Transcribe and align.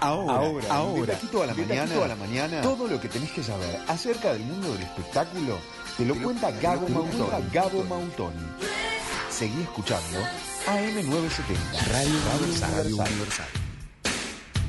Ahora, 0.00 0.32
ahora, 0.32 0.66
ahora, 0.70 1.14
de 1.14 1.28
toda 1.28 1.46
la 1.46 1.54
mañana, 1.54 2.04
a 2.04 2.08
la 2.08 2.16
mañana, 2.16 2.62
todo 2.62 2.88
lo 2.88 2.98
que 2.98 3.08
tenés 3.08 3.30
que 3.32 3.42
saber 3.42 3.78
acerca 3.86 4.32
del 4.32 4.42
mundo 4.42 4.72
del 4.72 4.82
espectáculo 4.82 5.58
te 5.98 6.06
lo, 6.06 6.14
cuenta 6.14 6.50
Gabo 6.52 6.88
Mautoni. 6.88 7.50
Gabo 7.52 7.84
Mautoni. 7.84 8.46
Seguí 9.28 9.60
escuchando 9.60 10.18
AM970, 10.66 11.86
Radio, 11.92 12.14
Radio 12.72 12.96
Universal. 12.96 13.46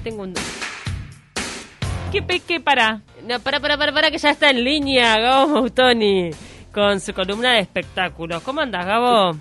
Tengo 0.04 0.24
un... 0.24 0.34
¿Qué 2.12 2.22
peque 2.22 2.60
para? 2.60 3.02
No, 3.26 3.40
para, 3.40 3.62
para, 3.62 3.78
para, 3.78 3.94
para, 3.94 4.12
que 4.12 4.18
ya 4.18 4.32
está 4.32 4.50
en 4.50 4.66
línea 4.66 5.18
Gabo 5.18 5.48
Mautoni 5.48 6.32
con 6.74 7.00
su 7.00 7.14
columna 7.14 7.54
de 7.54 7.60
espectáculos. 7.60 8.44
¿Cómo 8.44 8.60
andas, 8.60 8.86
Gabo? 8.86 9.38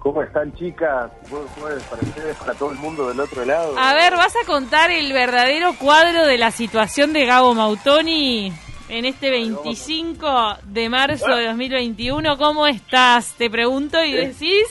¿Cómo 0.00 0.22
están, 0.22 0.50
chicas? 0.54 1.10
Buenos 1.28 1.50
jueves 1.50 1.82
para 1.84 2.02
ustedes, 2.02 2.36
para 2.38 2.54
todo 2.54 2.72
el 2.72 2.78
mundo 2.78 3.08
del 3.08 3.20
otro 3.20 3.44
lado. 3.44 3.78
A 3.78 3.92
ver, 3.92 4.16
¿vas 4.16 4.34
a 4.34 4.46
contar 4.46 4.90
el 4.90 5.12
verdadero 5.12 5.74
cuadro 5.78 6.26
de 6.26 6.38
la 6.38 6.50
situación 6.50 7.12
de 7.12 7.26
Gabo 7.26 7.54
Mautoni 7.54 8.50
en 8.88 9.04
este 9.04 9.30
25 9.30 10.56
de 10.64 10.88
marzo 10.88 11.36
de 11.36 11.44
2021? 11.48 12.38
¿Cómo 12.38 12.66
estás? 12.66 13.34
Te 13.34 13.50
pregunto 13.50 14.02
y 14.02 14.12
decís... 14.12 14.66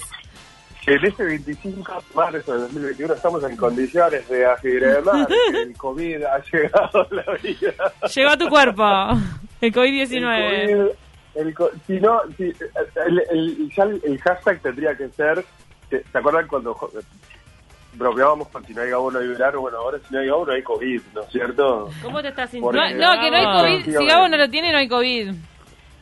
En 0.87 1.05
este 1.05 1.23
25 1.23 1.93
de 1.93 2.15
marzo 2.15 2.53
de 2.53 2.59
2021 2.61 3.13
estamos 3.13 3.43
en 3.43 3.55
condiciones 3.55 4.27
de 4.27 4.47
afirmar 4.47 5.27
que 5.51 5.61
el 5.61 5.77
COVID 5.77 6.23
ha 6.23 6.43
llegado 6.51 7.01
a 7.01 7.07
la 7.11 7.33
vida. 7.43 7.93
Llegó 8.15 8.29
a 8.31 8.37
tu 8.37 8.49
cuerpo, 8.49 8.83
el 9.61 9.71
COVID-19. 9.71 10.69
El, 10.69 10.91
si 11.87 11.99
no, 11.99 12.21
si, 12.37 12.43
el, 12.43 13.23
el, 13.31 13.71
ya 13.75 13.83
el, 13.83 14.19
hashtag 14.21 14.61
tendría 14.61 14.95
que 14.95 15.09
ser, 15.09 15.43
¿se, 15.89 16.03
acuerdan 16.13 16.47
cuando 16.47 16.75
bromeábamos 17.93 18.47
con 18.49 18.65
si 18.65 18.73
no 18.73 18.81
hay 18.81 18.89
Gabo 18.89 19.11
no 19.11 19.19
hay 19.19 19.27
verano? 19.27 19.61
Bueno, 19.61 19.77
ahora 19.77 19.99
si 19.99 20.13
no 20.13 20.19
hay 20.19 20.27
Gabo 20.27 20.45
no 20.45 20.53
hay 20.53 20.63
COVID, 20.63 21.01
¿no 21.13 21.21
es 21.21 21.31
cierto? 21.31 21.89
¿Cómo 22.01 22.21
te 22.21 22.29
estás 22.29 22.49
sintiendo? 22.49 22.79
No, 22.79 23.15
no, 23.15 23.21
que 23.21 23.31
no 23.31 23.37
hay 23.37 23.45
COVID, 23.45 23.97
si 23.97 24.05
Gabo 24.05 24.27
no 24.27 24.37
lo 24.37 24.49
tiene 24.49 24.71
no 24.71 24.77
hay 24.77 24.87
COVID. 24.87 25.33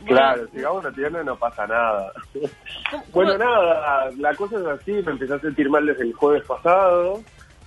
Claro, 0.05 0.47
si 0.53 0.61
Gabo 0.61 0.81
no 0.81 0.91
tiene 0.91 1.23
no 1.23 1.35
pasa 1.35 1.67
nada. 1.67 2.11
bueno, 3.11 3.37
nada, 3.37 4.09
la 4.17 4.33
cosa 4.35 4.59
es 4.59 4.65
así, 4.65 4.91
me 4.91 5.11
empecé 5.11 5.33
a 5.33 5.39
sentir 5.39 5.69
mal 5.69 5.85
desde 5.85 6.03
el 6.03 6.13
jueves 6.13 6.43
pasado, 6.45 7.21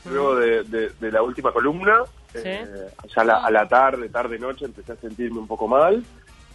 luego 0.04 0.36
de, 0.36 0.62
de, 0.64 1.12
la 1.12 1.22
última 1.22 1.52
columna, 1.52 2.02
eh, 2.34 2.88
ya 3.14 3.24
la, 3.24 3.44
a 3.44 3.50
la 3.50 3.66
tarde, 3.66 4.08
tarde, 4.08 4.38
noche 4.38 4.64
empecé 4.64 4.92
a 4.92 4.96
sentirme 4.96 5.40
un 5.40 5.46
poco 5.46 5.66
mal. 5.66 6.02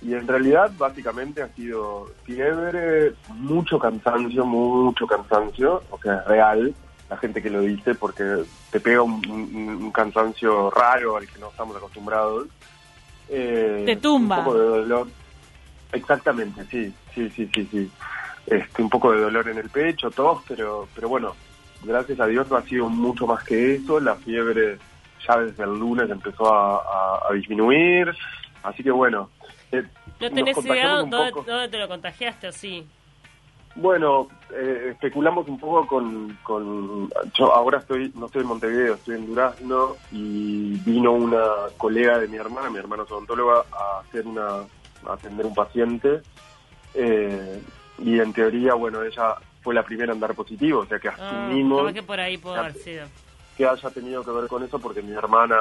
Y 0.05 0.13
en 0.13 0.27
realidad, 0.27 0.71
básicamente, 0.77 1.41
ha 1.41 1.47
sido 1.55 2.11
fiebre, 2.25 3.13
mucho 3.29 3.79
cansancio, 3.79 4.45
mucho 4.45 5.07
cansancio, 5.07 5.81
o 5.89 5.97
sea, 5.97 6.17
es 6.17 6.25
real 6.27 6.75
la 7.09 7.17
gente 7.17 7.41
que 7.41 7.49
lo 7.49 7.61
dice, 7.61 7.95
porque 7.95 8.43
te 8.69 8.79
pega 8.79 9.01
un, 9.01 9.91
cansancio 9.91 10.69
raro 10.69 11.17
al 11.17 11.27
que 11.27 11.39
no 11.39 11.49
estamos 11.49 11.75
acostumbrados. 11.75 12.47
Eh, 13.29 13.81
te 13.83 13.95
tumba. 13.95 14.39
Un 14.39 14.45
poco 14.45 14.59
de 14.59 14.67
dolor. 14.67 15.07
Exactamente, 15.91 16.63
sí, 16.65 16.93
sí, 17.15 17.27
sí, 17.31 17.49
sí, 17.51 17.67
sí. 17.71 17.91
Este, 18.45 18.83
un 18.83 18.89
poco 18.91 19.11
de 19.11 19.21
dolor 19.21 19.49
en 19.49 19.57
el 19.57 19.69
pecho, 19.71 20.11
tos, 20.11 20.43
pero, 20.47 20.87
pero 20.93 21.09
bueno, 21.09 21.35
gracias 21.83 22.19
a 22.19 22.27
Dios 22.27 22.47
no 22.47 22.57
ha 22.57 22.61
sido 22.61 22.89
mucho 22.89 23.25
más 23.25 23.43
que 23.43 23.73
eso. 23.73 23.99
La 23.99 24.13
fiebre 24.17 24.77
ya 25.27 25.39
desde 25.39 25.63
el 25.63 25.79
lunes 25.79 26.11
empezó 26.11 26.53
a 26.53 27.33
disminuir. 27.33 28.15
Así 28.65 28.81
que 28.83 28.89
bueno, 28.89 29.29
eh, 29.71 29.83
¿No 30.19 30.29
tenés 30.29 30.57
idea 30.65 30.97
dónde, 30.97 31.69
te 31.69 31.77
lo 31.77 31.87
contagiaste 31.87 32.47
o 32.47 32.51
sí? 32.51 32.87
Bueno, 33.75 34.29
eh, 34.53 34.89
especulamos 34.91 35.47
un 35.49 35.59
poco 35.59 35.85
con, 35.85 36.37
con, 36.43 37.09
Yo 37.33 37.53
ahora 37.53 37.79
estoy, 37.79 38.11
no 38.15 38.27
estoy 38.27 38.43
en 38.43 38.47
Montevideo, 38.47 38.93
estoy 38.93 39.15
en 39.15 39.27
Durazno 39.27 39.97
y 40.13 40.77
vino 40.85 41.11
una 41.11 41.43
colega 41.75 42.17
de 42.19 42.29
mi 42.29 42.37
hermana, 42.37 42.69
mi 42.69 42.77
hermana 42.77 43.03
es 43.03 43.11
odontóloga, 43.11 43.65
a 43.71 43.99
hacer 43.99 44.25
una 44.25 44.63
a 45.07 45.13
atender 45.13 45.45
un 45.45 45.53
paciente 45.53 46.21
eh, 46.93 47.61
y 47.99 48.19
en 48.19 48.33
teoría, 48.33 48.73
bueno, 48.73 49.03
ella 49.03 49.35
fue 49.61 49.73
la 49.73 49.83
primera 49.83 50.13
en 50.13 50.19
dar 50.19 50.33
positivo, 50.33 50.81
o 50.81 50.85
sea 50.85 50.99
que 50.99 51.09
ah, 51.09 51.15
asumimos... 51.17 51.91
que 51.93 52.03
por 52.03 52.19
ahí 52.19 52.37
pudo 52.37 52.55
haber 52.55 52.73
sido. 52.73 53.07
Que 53.57 53.65
haya 53.65 53.89
tenido 53.89 54.23
que 54.23 54.31
ver 54.31 54.47
con 54.47 54.63
eso 54.63 54.79
porque 54.79 55.01
mi 55.01 55.13
hermana 55.13 55.57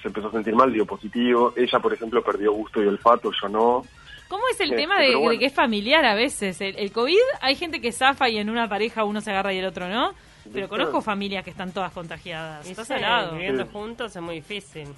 se 0.00 0.08
empezó 0.08 0.28
a 0.28 0.32
sentir 0.32 0.54
mal, 0.54 0.72
dio 0.72 0.86
positivo. 0.86 1.52
Ella, 1.56 1.78
por 1.78 1.92
ejemplo, 1.92 2.22
perdió 2.22 2.52
gusto 2.52 2.82
y 2.82 2.86
olfato, 2.86 3.30
yo 3.40 3.48
no. 3.48 3.84
¿Cómo 4.28 4.44
es 4.52 4.60
el 4.60 4.76
tema 4.76 5.00
de, 5.00 5.38
que 5.38 5.46
es 5.46 5.52
familiar 5.52 6.04
a 6.04 6.14
veces? 6.14 6.60
El, 6.60 6.92
COVID, 6.92 7.18
hay 7.40 7.56
gente 7.56 7.80
que 7.80 7.90
zafa 7.90 8.28
y 8.28 8.38
en 8.38 8.48
una 8.48 8.68
pareja 8.68 9.02
uno 9.04 9.20
se 9.20 9.30
agarra 9.30 9.52
y 9.52 9.58
el 9.58 9.66
otro 9.66 9.88
no. 9.88 10.14
Pero 10.52 10.68
conozco 10.68 11.00
familias 11.00 11.44
que 11.44 11.50
están 11.50 11.72
todas 11.72 11.92
contagiadas. 11.92 12.68
Estás 12.68 12.90
al 12.92 13.02
lado. 13.02 13.32
Viviendo 13.32 13.66
juntos 13.66 14.14
es 14.14 14.22
muy 14.22 14.36
difícil. 14.36 14.88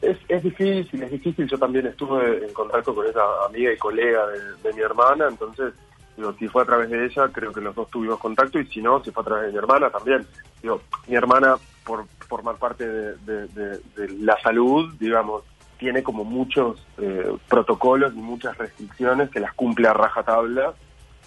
Es, 0.00 0.16
es 0.28 0.42
difícil, 0.42 1.02
es 1.02 1.10
difícil. 1.10 1.48
Yo 1.48 1.58
también 1.58 1.86
estuve 1.86 2.46
en 2.46 2.52
contacto 2.52 2.94
con 2.94 3.06
esa 3.06 3.22
amiga 3.46 3.72
y 3.72 3.76
colega 3.76 4.26
de, 4.62 4.72
mi 4.72 4.82
hermana, 4.82 5.26
entonces, 5.28 5.72
digo, 6.16 6.32
si 6.34 6.46
fue 6.48 6.62
a 6.62 6.66
través 6.66 6.90
de 6.90 7.06
ella, 7.06 7.28
creo 7.32 7.52
que 7.52 7.60
los 7.60 7.74
dos 7.74 7.90
tuvimos 7.90 8.18
contacto, 8.18 8.60
y 8.60 8.66
si 8.66 8.82
no, 8.82 9.02
si 9.02 9.10
fue 9.10 9.22
a 9.22 9.26
través 9.26 9.46
de 9.46 9.52
mi 9.52 9.58
hermana 9.58 9.90
también. 9.90 10.26
Digo, 10.62 10.80
mi 11.06 11.14
hermana 11.16 11.56
por 11.84 12.06
formar 12.28 12.56
parte 12.56 12.88
de, 12.88 13.80
la 14.18 14.40
salud, 14.42 14.94
digamos, 14.98 15.42
tiene 15.78 16.02
como 16.02 16.24
muchos 16.24 16.82
eh, 16.98 17.36
protocolos 17.48 18.14
y 18.14 18.18
muchas 18.18 18.56
restricciones 18.56 19.30
que 19.30 19.40
las 19.40 19.52
cumple 19.54 19.88
a 19.88 19.92
rajatabla. 19.92 20.72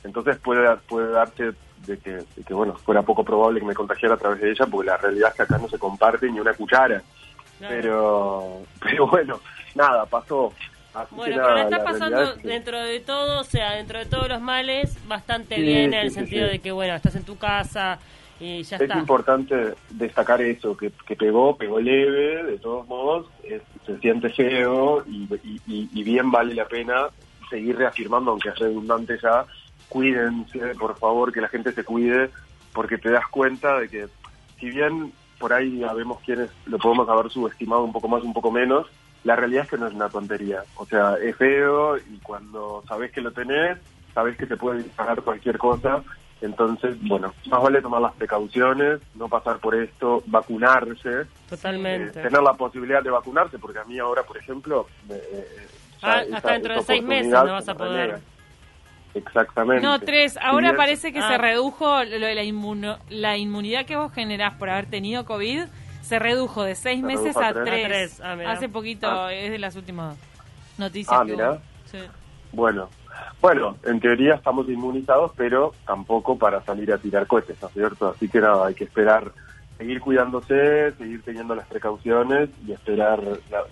Entonces 0.04 0.38
puede, 0.38 0.76
puede 0.88 1.12
darse 1.12 1.54
de 1.86 1.98
que, 2.00 2.24
que, 2.46 2.54
bueno, 2.54 2.74
fuera 2.74 3.02
poco 3.04 3.24
probable 3.24 3.60
que 3.60 3.66
me 3.66 3.74
contagiara 3.74 4.16
a 4.16 4.18
través 4.18 4.42
de 4.42 4.52
ella, 4.52 4.66
porque 4.66 4.88
la 4.88 4.98
realidad 4.98 5.30
es 5.30 5.36
que 5.36 5.44
acá 5.44 5.58
no 5.58 5.70
se 5.70 5.78
comparte 5.78 6.30
ni 6.32 6.40
una 6.40 6.54
cuchara. 6.54 7.02
Pero, 7.60 8.64
pero 8.82 9.08
bueno, 9.08 9.40
nada, 9.76 10.06
pasó. 10.06 10.54
bueno, 11.12 11.36
pero 11.36 11.58
está 11.58 11.84
pasando 11.84 12.36
dentro 12.36 12.80
de 12.80 13.00
todo, 13.00 13.42
o 13.42 13.44
sea, 13.44 13.74
dentro 13.74 14.00
de 14.00 14.06
todos 14.06 14.28
los 14.30 14.42
males, 14.42 14.98
bastante 15.08 15.60
bien 15.60 15.94
en 15.94 16.02
el 16.02 16.12
sentido 16.12 16.48
de 16.48 16.60
que, 16.60 16.72
bueno, 16.72 16.96
estás 16.96 17.16
en 17.16 17.24
tu 17.24 17.38
casa, 17.38 18.00
es 18.40 18.96
importante 18.96 19.74
destacar 19.90 20.42
eso, 20.42 20.78
que, 20.78 20.92
pegó, 21.16 21.58
pegó 21.58 21.80
leve, 21.80 22.44
de 22.44 22.58
todos 22.60 22.88
modos, 22.88 23.28
se 23.86 23.98
siente 24.00 24.30
feo 24.30 25.04
y, 25.08 26.04
bien 26.04 26.30
vale 26.32 26.54
la 26.54 26.68
pena 26.68 27.08
seguir 27.50 27.78
reafirmando, 27.78 28.32
aunque 28.32 28.50
es 28.50 28.60
redundante 28.60 29.18
ya, 29.22 29.46
cuídense, 29.90 30.76
por 30.76 30.98
favor, 30.98 31.32
que 31.32 31.42
la 31.42 31.48
gente 31.48 31.72
se 31.72 31.84
cuide, 31.84 32.30
porque 32.74 32.98
te 32.98 33.10
das 33.10 33.28
cuenta 33.28 33.80
de 33.80 33.90
que 33.90 34.08
si 34.60 34.70
bien 34.70 35.12
por 35.40 35.54
ahí 35.54 35.82
sabemos 35.82 36.20
quienes 36.26 36.50
lo 36.66 36.78
podemos 36.78 37.08
haber 37.10 37.32
subestimado 37.32 37.84
un 37.84 37.94
poco 37.94 38.08
más, 38.08 38.24
un 38.24 38.34
poco 38.34 38.52
menos, 38.52 38.88
la 39.24 39.36
realidad 39.36 39.64
es 39.64 39.70
que 39.70 39.78
no 39.78 39.88
es 39.88 39.94
una 39.94 40.10
tontería. 40.10 40.64
O 40.76 40.86
sea, 40.86 41.16
es 41.16 41.36
feo 41.36 41.98
y 41.98 42.18
cuando 42.24 42.84
sabes 42.88 43.12
que 43.12 43.22
lo 43.22 43.32
tenés, 43.32 43.78
sabes 44.14 44.38
que 44.38 44.46
te 44.46 44.58
puede 44.58 44.84
disparar 44.84 45.22
cualquier 45.22 45.58
cosa 45.58 46.04
entonces, 46.42 46.96
bueno, 47.02 47.34
más 47.50 47.62
vale 47.62 47.82
tomar 47.82 48.02
las 48.02 48.14
precauciones, 48.14 49.00
no 49.16 49.28
pasar 49.28 49.60
por 49.60 49.76
esto, 49.76 50.24
vacunarse. 50.28 51.26
Totalmente. 51.50 52.20
Eh, 52.20 52.24
tener 52.24 52.42
la 52.42 52.54
posibilidad 52.54 53.02
de 53.02 53.10
vacunarse, 53.10 53.58
porque 53.58 53.80
a 53.80 53.84
mí 53.86 53.98
ahora, 53.98 54.24
por 54.24 54.38
ejemplo... 54.38 54.88
Eh, 55.10 55.68
ah, 56.04 56.22
hasta 56.34 56.54
dentro 56.54 56.76
de 56.76 56.84
seis 56.84 57.04
meses 57.04 57.32
no 57.32 57.52
vas 57.52 57.68
a 57.68 57.76
poder. 57.76 58.20
Exactamente. 59.16 59.84
No, 59.84 60.00
tres. 60.00 60.38
Ahora 60.40 60.76
parece 60.76 61.12
que 61.12 61.22
se 61.22 61.34
ah. 61.34 61.38
redujo 61.38 62.04
lo 62.04 62.28
de 62.28 62.36
la, 62.36 62.44
inmuno, 62.44 63.00
la 63.10 63.38
inmunidad 63.38 63.86
que 63.86 63.96
vos 63.96 64.14
generás 64.14 64.56
por 64.58 64.70
haber 64.70 64.86
tenido 64.86 65.26
COVID, 65.26 65.64
se 66.02 66.20
redujo 66.20 66.64
de 66.64 66.76
seis 66.76 67.02
meses 67.02 67.36
a, 67.36 67.52
tres. 67.52 68.22
Ah, 68.22 68.38
Hace 68.48 68.70
poquito, 68.70 69.10
ah. 69.10 69.34
es 69.34 69.50
de 69.50 69.58
las 69.58 69.76
últimas 69.76 70.16
noticias. 70.78 71.20
Ah, 71.20 71.24
mira. 71.24 71.60
Sí. 71.86 72.00
Bueno, 72.52 72.90
bueno, 73.42 73.78
en 73.86 74.00
teoría 74.00 74.36
estamos 74.36 74.68
inmunizados, 74.68 75.32
pero 75.36 75.74
tampoco 75.86 76.38
para 76.38 76.62
salir 76.64 76.92
a 76.92 76.98
tirar 76.98 77.28
cohetes, 77.28 77.58
¿no 77.62 77.68
es 77.68 77.74
cierto? 77.74 78.10
Así 78.10 78.28
que 78.28 78.40
nada, 78.40 78.68
hay 78.68 78.74
que 78.74 78.86
esperar, 78.86 79.32
seguir 79.78 80.02
cuidándose, 80.02 80.92
seguir 80.94 81.22
teniendo 81.24 81.56
las 81.56 81.68
precauciones 81.68 82.50
y 82.66 82.72
esperar 82.72 83.22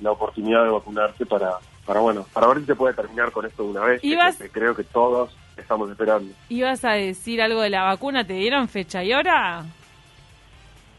la, 0.02 0.12
oportunidad 0.12 0.64
de 0.64 0.70
vacunarse 0.70 1.26
para, 1.26 1.56
para, 1.86 2.00
bueno, 2.00 2.26
para 2.32 2.48
ver 2.48 2.60
si 2.60 2.66
se 2.66 2.76
puede 2.76 2.94
terminar 2.94 3.32
con 3.32 3.46
esto 3.46 3.64
de 3.64 3.70
una 3.70 3.82
vez, 3.82 4.02
que, 4.02 4.50
creo 4.50 4.76
que 4.76 4.84
todos 4.84 5.36
estamos 5.58 5.90
esperando. 5.90 6.34
¿Ibas 6.50 6.86
a 6.86 6.92
decir 6.92 7.42
algo 7.42 7.62
de 7.62 7.70
la 7.70 7.84
vacuna? 7.84 8.26
¿Te 8.26 8.34
dieron 8.34 8.68
fecha 8.68 9.04
y 9.04 9.14
hora? 9.14 9.66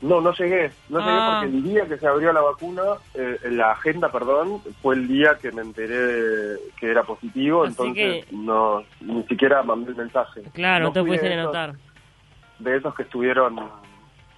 No, 0.03 0.21
no 0.21 0.33
llegué, 0.35 0.71
no 0.91 0.99
llegué 0.99 1.13
ah. 1.13 1.39
porque 1.41 1.57
el 1.57 1.63
día 1.63 1.87
que 1.87 1.97
se 1.97 2.07
abrió 2.07 2.33
la 2.33 2.43
vacuna, 2.43 2.83
eh, 3.15 3.39
la 3.51 3.73
agenda, 3.73 4.13
perdón, 4.13 4.61
fue 4.83 4.95
el 4.95 5.09
día 5.09 5.39
que 5.41 5.51
me 5.53 5.63
enteré 5.63 6.59
que 6.79 6.91
era 6.91 7.03
positivo, 7.03 7.67
entonces 7.67 8.31
no 8.31 8.85
ni 9.01 9.23
siquiera 9.25 9.63
mandé 9.63 9.93
el 9.93 9.97
mensaje. 9.97 10.43
Claro, 10.53 10.87
no 10.87 10.93
te 10.93 11.03
pudiste 11.03 11.35
notar. 11.37 11.75
De 12.59 12.77
esos 12.77 12.95
que 12.95 13.05
estuvieron 13.05 13.59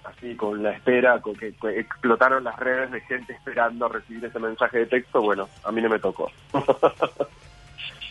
así 0.05 0.35
con 0.35 0.63
la 0.63 0.71
espera, 0.71 1.19
con 1.19 1.35
que, 1.35 1.53
explotaron 1.77 2.43
las 2.43 2.57
redes 2.57 2.91
de 2.91 3.01
gente 3.01 3.33
esperando 3.33 3.87
recibir 3.89 4.23
ese 4.25 4.39
mensaje 4.39 4.79
de 4.79 4.85
texto, 4.85 5.21
bueno, 5.21 5.47
a 5.63 5.71
mí 5.71 5.81
no 5.81 5.89
me 5.89 5.99
tocó. 5.99 6.31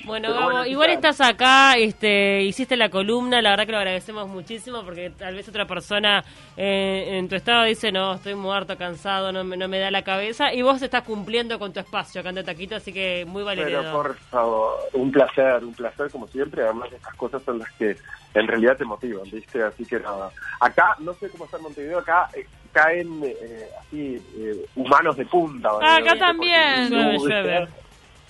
Bueno, 0.08 0.64
igual 0.66 0.90
estás 0.90 1.20
acá, 1.20 1.74
este, 1.76 2.42
hiciste 2.42 2.76
la 2.76 2.88
columna, 2.88 3.42
la 3.42 3.50
verdad 3.50 3.66
que 3.66 3.72
lo 3.72 3.78
agradecemos 3.78 4.26
muchísimo 4.26 4.82
porque 4.82 5.10
tal 5.10 5.34
vez 5.34 5.46
otra 5.48 5.66
persona 5.66 6.24
eh, 6.56 7.18
en 7.18 7.28
tu 7.28 7.36
estado 7.36 7.64
dice, 7.64 7.92
no, 7.92 8.14
estoy 8.14 8.34
muerto, 8.34 8.76
cansado, 8.78 9.30
no, 9.32 9.44
no 9.44 9.68
me 9.68 9.78
da 9.78 9.90
la 9.90 10.02
cabeza, 10.02 10.52
y 10.52 10.62
vos 10.62 10.80
estás 10.80 11.02
cumpliendo 11.02 11.58
con 11.58 11.74
tu 11.74 11.80
espacio 11.80 12.22
acá 12.22 12.30
en 12.30 12.44
Taquito, 12.44 12.76
así 12.76 12.92
que 12.92 13.26
muy 13.26 13.42
valiente. 13.42 13.76
por 13.92 14.16
favor, 14.16 14.78
un 14.94 15.12
placer, 15.12 15.62
un 15.62 15.74
placer 15.74 16.10
como 16.10 16.26
siempre, 16.26 16.62
además 16.62 16.90
estas 16.90 17.14
cosas 17.14 17.42
son 17.42 17.58
las 17.58 17.70
que 17.72 17.96
en 18.34 18.46
realidad 18.46 18.76
te 18.78 18.84
motivan, 18.86 19.24
¿viste? 19.30 19.62
Así 19.62 19.84
que 19.84 20.00
nada, 20.00 20.30
acá, 20.60 20.96
no 21.00 21.12
sé 21.14 21.28
cómo 21.28 21.44
está 21.44 21.58
en 21.58 21.64
Montevideo, 21.64 21.98
acá 21.98 22.30
eh, 22.34 22.46
caen 22.72 23.22
eh, 23.24 23.68
así 23.80 24.22
humanos 24.74 25.16
de 25.16 25.26
punta. 25.26 25.70
Ah, 25.82 25.96
acá 25.96 26.18
también. 26.18 26.90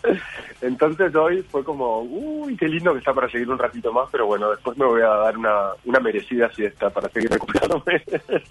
Entonces 0.61 1.15
hoy 1.15 1.43
fue 1.43 1.65
como, 1.65 2.01
uy, 2.01 2.57
qué 2.57 2.69
lindo 2.69 2.93
que 2.93 2.99
está 2.99 3.13
para 3.13 3.29
seguir 3.29 3.49
un 3.51 3.59
ratito 3.59 3.93
más, 3.93 4.09
pero 4.11 4.27
bueno, 4.27 4.51
después 4.51 4.77
me 4.77 4.85
voy 4.85 5.03
a 5.03 5.09
dar 5.09 5.37
una, 5.37 5.71
una 5.85 6.01
merecida 6.01 6.51
siesta 6.53 6.91
para 6.91 7.09
seguir 7.09 7.31
recuperándome. 7.31 8.03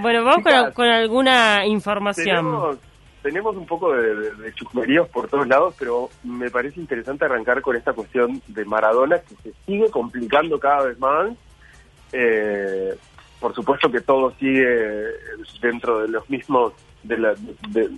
Bueno, 0.00 0.24
vamos 0.24 0.42
con, 0.74 0.86
alguna 0.86 1.66
información. 1.66 2.78
Tenemos, 3.22 3.54
un 3.54 3.66
poco 3.66 3.92
de, 3.94 4.14
de, 4.14 5.04
por 5.12 5.28
todos 5.28 5.46
lados, 5.46 5.74
pero 5.78 6.08
me 6.24 6.50
parece 6.50 6.80
interesante 6.80 7.26
arrancar 7.26 7.60
con 7.60 7.76
esta 7.76 7.92
cuestión 7.92 8.40
de 8.46 8.64
Maradona 8.64 9.18
que 9.18 9.34
se 9.42 9.52
sigue 9.66 9.90
complicando 9.90 10.58
cada 10.58 10.84
vez 10.84 10.98
más. 10.98 11.32
Eh, 12.12 12.96
por 13.38 13.54
supuesto 13.54 13.90
que 13.92 14.00
todo 14.00 14.32
sigue 14.38 14.66
dentro 15.60 16.00
de 16.00 16.08
los 16.08 16.28
mismos 16.30 16.72
de, 17.02 17.18
la, 17.18 17.34
de, 17.68 17.90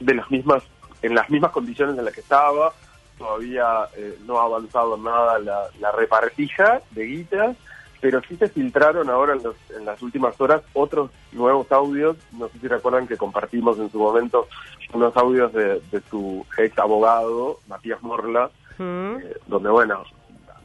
de 0.00 0.14
las 0.14 0.30
mismas 0.30 0.62
en 1.02 1.14
las 1.14 1.28
mismas 1.30 1.52
condiciones 1.52 1.98
en 1.98 2.04
las 2.04 2.14
que 2.14 2.20
estaba, 2.20 2.72
todavía 3.18 3.88
eh, 3.96 4.18
no 4.26 4.38
ha 4.38 4.44
avanzado 4.44 4.96
nada 4.96 5.38
la, 5.38 5.64
la, 5.80 5.92
repartija 5.92 6.80
de 6.90 7.04
guitas, 7.04 7.56
pero 8.00 8.20
sí 8.28 8.36
se 8.36 8.48
filtraron 8.48 9.08
ahora 9.08 9.34
en, 9.34 9.40
en, 9.76 9.84
las 9.84 10.00
últimas 10.02 10.38
horas 10.40 10.62
otros 10.74 11.10
nuevos 11.32 11.70
audios, 11.72 12.16
no 12.32 12.48
sé 12.48 12.58
si 12.58 12.68
recuerdan 12.68 13.06
que 13.06 13.16
compartimos 13.16 13.78
en 13.78 13.90
su 13.90 13.98
momento 13.98 14.48
unos 14.92 15.16
audios 15.16 15.52
de, 15.52 15.80
su 16.10 16.44
ex 16.58 16.78
abogado, 16.78 17.60
Matías 17.68 18.02
Morla, 18.02 18.50
eh, 18.78 19.36
donde, 19.46 19.70
bueno, 19.70 20.04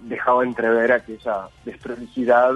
dejaba 0.01 0.43
entrever 0.43 0.91
aquella 0.91 1.47
desprolijidad 1.65 2.53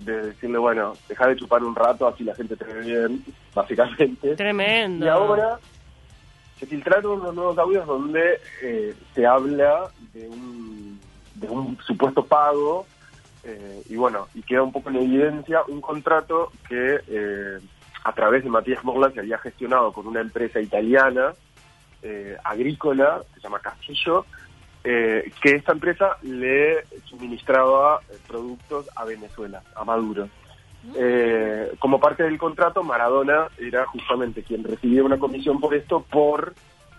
de 0.00 0.22
decirle, 0.22 0.58
bueno, 0.58 0.94
deja 1.08 1.26
de 1.26 1.36
chupar 1.36 1.62
un 1.62 1.74
rato, 1.74 2.06
así 2.06 2.24
la 2.24 2.34
gente 2.34 2.56
te 2.56 2.64
ve 2.64 2.80
bien, 2.80 3.24
básicamente. 3.54 4.34
Tremendo. 4.36 5.04
Y 5.04 5.08
ahora 5.08 5.58
se 6.60 6.66
filtraron 6.66 7.20
unos 7.20 7.34
nuevos 7.34 7.58
audios 7.58 7.86
donde 7.86 8.38
eh, 8.62 8.94
se 9.14 9.26
habla 9.26 9.88
de 10.12 10.28
un, 10.28 11.00
de 11.36 11.48
un 11.48 11.78
supuesto 11.78 12.22
pago 12.22 12.86
eh, 13.44 13.82
y 13.88 13.96
bueno, 13.96 14.28
y 14.34 14.42
queda 14.42 14.62
un 14.62 14.70
poco 14.70 14.90
en 14.90 14.96
evidencia 14.96 15.62
un 15.68 15.80
contrato 15.80 16.52
que 16.68 17.00
eh, 17.08 17.58
a 18.04 18.12
través 18.12 18.44
de 18.44 18.50
Matías 18.50 18.84
Morla 18.84 19.10
se 19.10 19.20
había 19.20 19.38
gestionado 19.38 19.90
con 19.92 20.06
una 20.06 20.20
empresa 20.20 20.60
italiana 20.60 21.34
agrícola, 22.44 23.22
que 23.28 23.40
se 23.40 23.42
llama 23.42 23.58
Castillo, 23.58 24.24
que 24.82 25.28
esta 25.42 25.72
empresa 25.72 26.16
le 26.22 26.82
suministraba 27.04 28.00
productos 28.26 28.88
a 28.96 29.04
Venezuela, 29.04 29.62
a 29.74 29.84
Maduro. 29.84 30.30
Eh, 30.94 31.72
como 31.78 32.00
parte 32.00 32.22
del 32.22 32.38
contrato, 32.38 32.82
Maradona 32.82 33.48
era 33.58 33.86
justamente 33.86 34.42
quien 34.42 34.64
recibía 34.64 35.04
una 35.04 35.18
comisión 35.18 35.60
por 35.60 35.74
esto, 35.74 36.04
por 36.10 36.54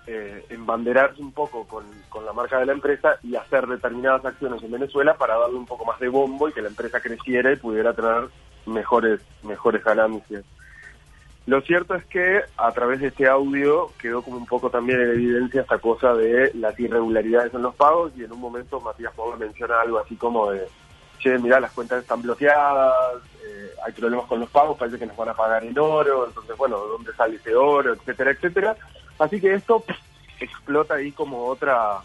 eh, 0.07 0.45
embanderarse 0.49 1.21
un 1.21 1.31
poco 1.31 1.67
con, 1.67 1.85
la 2.25 2.33
marca 2.33 2.59
de 2.59 2.65
la 2.65 2.73
empresa 2.73 3.17
y 3.23 3.35
hacer 3.35 3.67
determinadas 3.67 4.25
acciones 4.25 4.61
en 4.63 4.71
Venezuela 4.71 5.15
para 5.15 5.37
darle 5.37 5.57
un 5.57 5.65
poco 5.65 5.85
más 5.85 5.99
de 5.99 6.09
bombo 6.09 6.47
y 6.47 6.53
que 6.53 6.61
la 6.61 6.69
empresa 6.69 6.99
creciera 6.99 7.51
y 7.51 7.55
pudiera 7.55 7.93
tener 7.93 8.27
mejores, 8.65 9.21
mejores 9.43 9.83
ganancias. 9.83 10.43
Lo 11.47 11.61
cierto 11.61 11.95
es 11.95 12.05
que 12.05 12.41
a 12.55 12.71
través 12.71 12.99
de 13.01 13.07
este 13.07 13.27
audio 13.27 13.91
quedó 13.99 14.21
como 14.21 14.37
un 14.37 14.45
poco 14.45 14.69
también 14.69 15.01
en 15.01 15.09
evidencia 15.09 15.61
esta 15.61 15.79
cosa 15.79 16.13
de 16.13 16.51
las 16.53 16.79
irregularidades 16.79 17.53
en 17.53 17.63
los 17.63 17.75
pagos 17.75 18.11
y 18.15 18.23
en 18.23 18.31
un 18.31 18.39
momento 18.39 18.79
Matías 18.79 19.13
Pablo 19.15 19.37
menciona 19.37 19.81
algo 19.81 19.97
así 19.97 20.15
como 20.15 20.51
de, 20.51 20.67
che, 21.17 21.37
mirá, 21.39 21.59
las 21.59 21.71
cuentas 21.71 22.03
están 22.03 22.21
bloqueadas, 22.21 23.21
eh, 23.43 23.71
hay 23.85 23.91
problemas 23.93 24.25
con 24.25 24.39
los 24.39 24.49
pagos, 24.49 24.77
parece 24.77 24.99
que 24.99 25.05
nos 25.05 25.17
van 25.17 25.29
a 25.29 25.33
pagar 25.33 25.63
en 25.63 25.77
oro, 25.77 26.27
entonces, 26.27 26.55
bueno, 26.57 26.81
¿de 26.81 26.89
dónde 26.89 27.13
sale 27.13 27.35
ese 27.35 27.55
oro, 27.55 27.93
etcétera, 27.93 28.31
etcétera? 28.31 28.75
Así 29.19 29.39
que 29.39 29.53
esto 29.53 29.83
explota 30.39 30.95
ahí 30.95 31.11
como 31.11 31.45
otra 31.45 31.99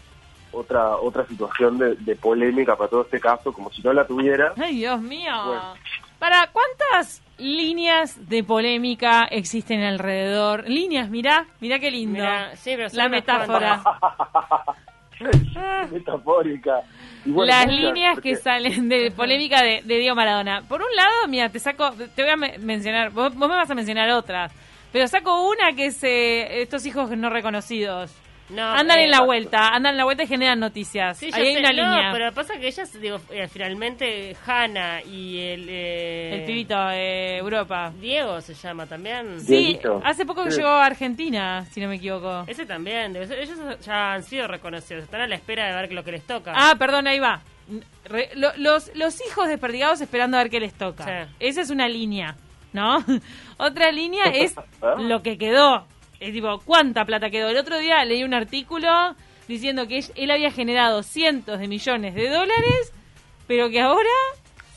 otra 0.51 0.95
otra 0.95 1.25
situación 1.25 1.77
de, 1.77 2.15
polémica 2.15 2.75
para 2.75 2.89
todo 2.89 3.01
este 3.01 3.19
caso, 3.19 3.51
como 3.51 3.71
si 3.71 3.81
no 3.81 3.93
la 3.93 4.05
tuviera. 4.05 4.53
¡Ay, 4.57 4.77
Dios 4.77 5.01
mío! 5.01 5.33
¿Para 6.19 6.49
cuántas 6.51 7.21
líneas 7.37 8.27
de 8.27 8.43
polémica 8.43 9.25
existen 9.25 9.83
alrededor? 9.83 10.67
Líneas, 10.67 11.09
mirá, 11.09 11.45
mirá 11.59 11.79
qué 11.79 11.91
lindo. 11.91 12.23
la 12.93 13.09
metáfora. 13.09 13.83
Las 17.27 17.67
líneas 17.67 18.19
que 18.19 18.35
salen 18.35 18.89
de 18.89 19.11
polémica 19.15 19.61
de, 19.61 19.81
de, 19.83 19.97
Diego 19.97 20.15
Maradona. 20.15 20.63
Por 20.67 20.81
un 20.81 20.95
lado, 20.95 21.27
mira, 21.27 21.49
te 21.49 21.59
saco, 21.59 21.91
te 22.15 22.21
voy 22.23 22.31
a 22.31 22.35
mencionar, 22.59 23.11
vos, 23.11 23.35
me 23.35 23.47
vas 23.47 23.69
a 23.69 23.75
mencionar 23.75 24.09
otras, 24.11 24.51
pero 24.91 25.07
saco 25.07 25.49
una 25.49 25.73
que 25.75 25.87
es 25.87 26.03
eh, 26.03 26.61
estos 26.61 26.85
hijos 26.85 27.09
no 27.11 27.29
reconocidos. 27.29 28.11
No, 28.49 28.63
andan 28.63 28.99
en 28.99 29.11
la 29.11 29.21
vuelta, 29.21 29.69
andan 29.69 29.93
en 29.93 29.97
la 29.97 30.03
vuelta 30.05 30.23
y 30.23 30.27
generan 30.27 30.59
noticias. 30.59 31.21
Ahí 31.21 31.47
hay 31.47 31.57
una 31.57 31.71
línea. 31.71 32.11
Pero 32.13 32.31
pasa 32.31 32.57
que 32.57 32.67
ellas, 32.67 32.91
digo, 32.99 33.19
eh, 33.29 33.47
finalmente, 33.47 34.35
Hanna 34.45 35.01
y 35.03 35.39
el... 35.39 35.67
Eh, 35.69 36.35
el 36.35 36.45
pibito, 36.45 36.75
eh, 36.91 37.37
Europa. 37.37 37.91
Diego 37.99 38.39
se 38.39 38.53
llama 38.53 38.85
también. 38.85 39.41
Sí, 39.41 39.77
hace 40.03 40.25
poco 40.25 40.45
que 40.45 40.51
llegó 40.51 40.69
a 40.69 40.85
Argentina, 40.85 41.65
si 41.71 41.81
no 41.81 41.89
me 41.89 41.95
equivoco. 41.95 42.45
Ese 42.47 42.65
también. 42.65 43.15
Ellos 43.17 43.59
ya 43.81 44.13
han 44.13 44.23
sido 44.23 44.47
reconocidos, 44.47 45.03
están 45.03 45.21
a 45.21 45.27
la 45.27 45.35
espera 45.35 45.67
de 45.67 45.75
ver 45.75 45.91
lo 45.91 46.03
que 46.03 46.13
les 46.13 46.25
toca. 46.25 46.53
Ah, 46.55 46.75
perdón, 46.79 47.07
ahí 47.07 47.19
va. 47.19 47.41
los, 48.35 48.91
los 48.95 49.27
hijos 49.27 49.49
desperdigados 49.49 49.99
esperando 49.99 50.37
a 50.37 50.43
ver 50.43 50.49
qué 50.49 50.61
les 50.61 50.73
toca. 50.73 51.27
Esa 51.39 51.61
es 51.61 51.69
una 51.69 51.89
línea, 51.89 52.37
¿no? 52.71 53.03
Otra 53.57 53.91
línea 53.91 54.25
es 54.25 54.55
lo 54.99 55.21
que 55.21 55.37
quedó 55.37 55.85
es 56.19 56.33
tipo, 56.33 56.59
¿cuánta 56.65 57.05
plata 57.05 57.29
quedó? 57.29 57.49
El 57.49 57.57
otro 57.57 57.77
día 57.79 58.03
leí 58.05 58.23
un 58.23 58.33
artículo 58.33 59.15
diciendo 59.47 59.87
que 59.87 60.03
él 60.15 60.31
había 60.31 60.51
generado 60.51 61.03
cientos 61.03 61.59
de 61.59 61.67
millones 61.67 62.15
de 62.15 62.29
dólares, 62.29 62.93
pero 63.47 63.69
que 63.69 63.81
ahora 63.81 64.09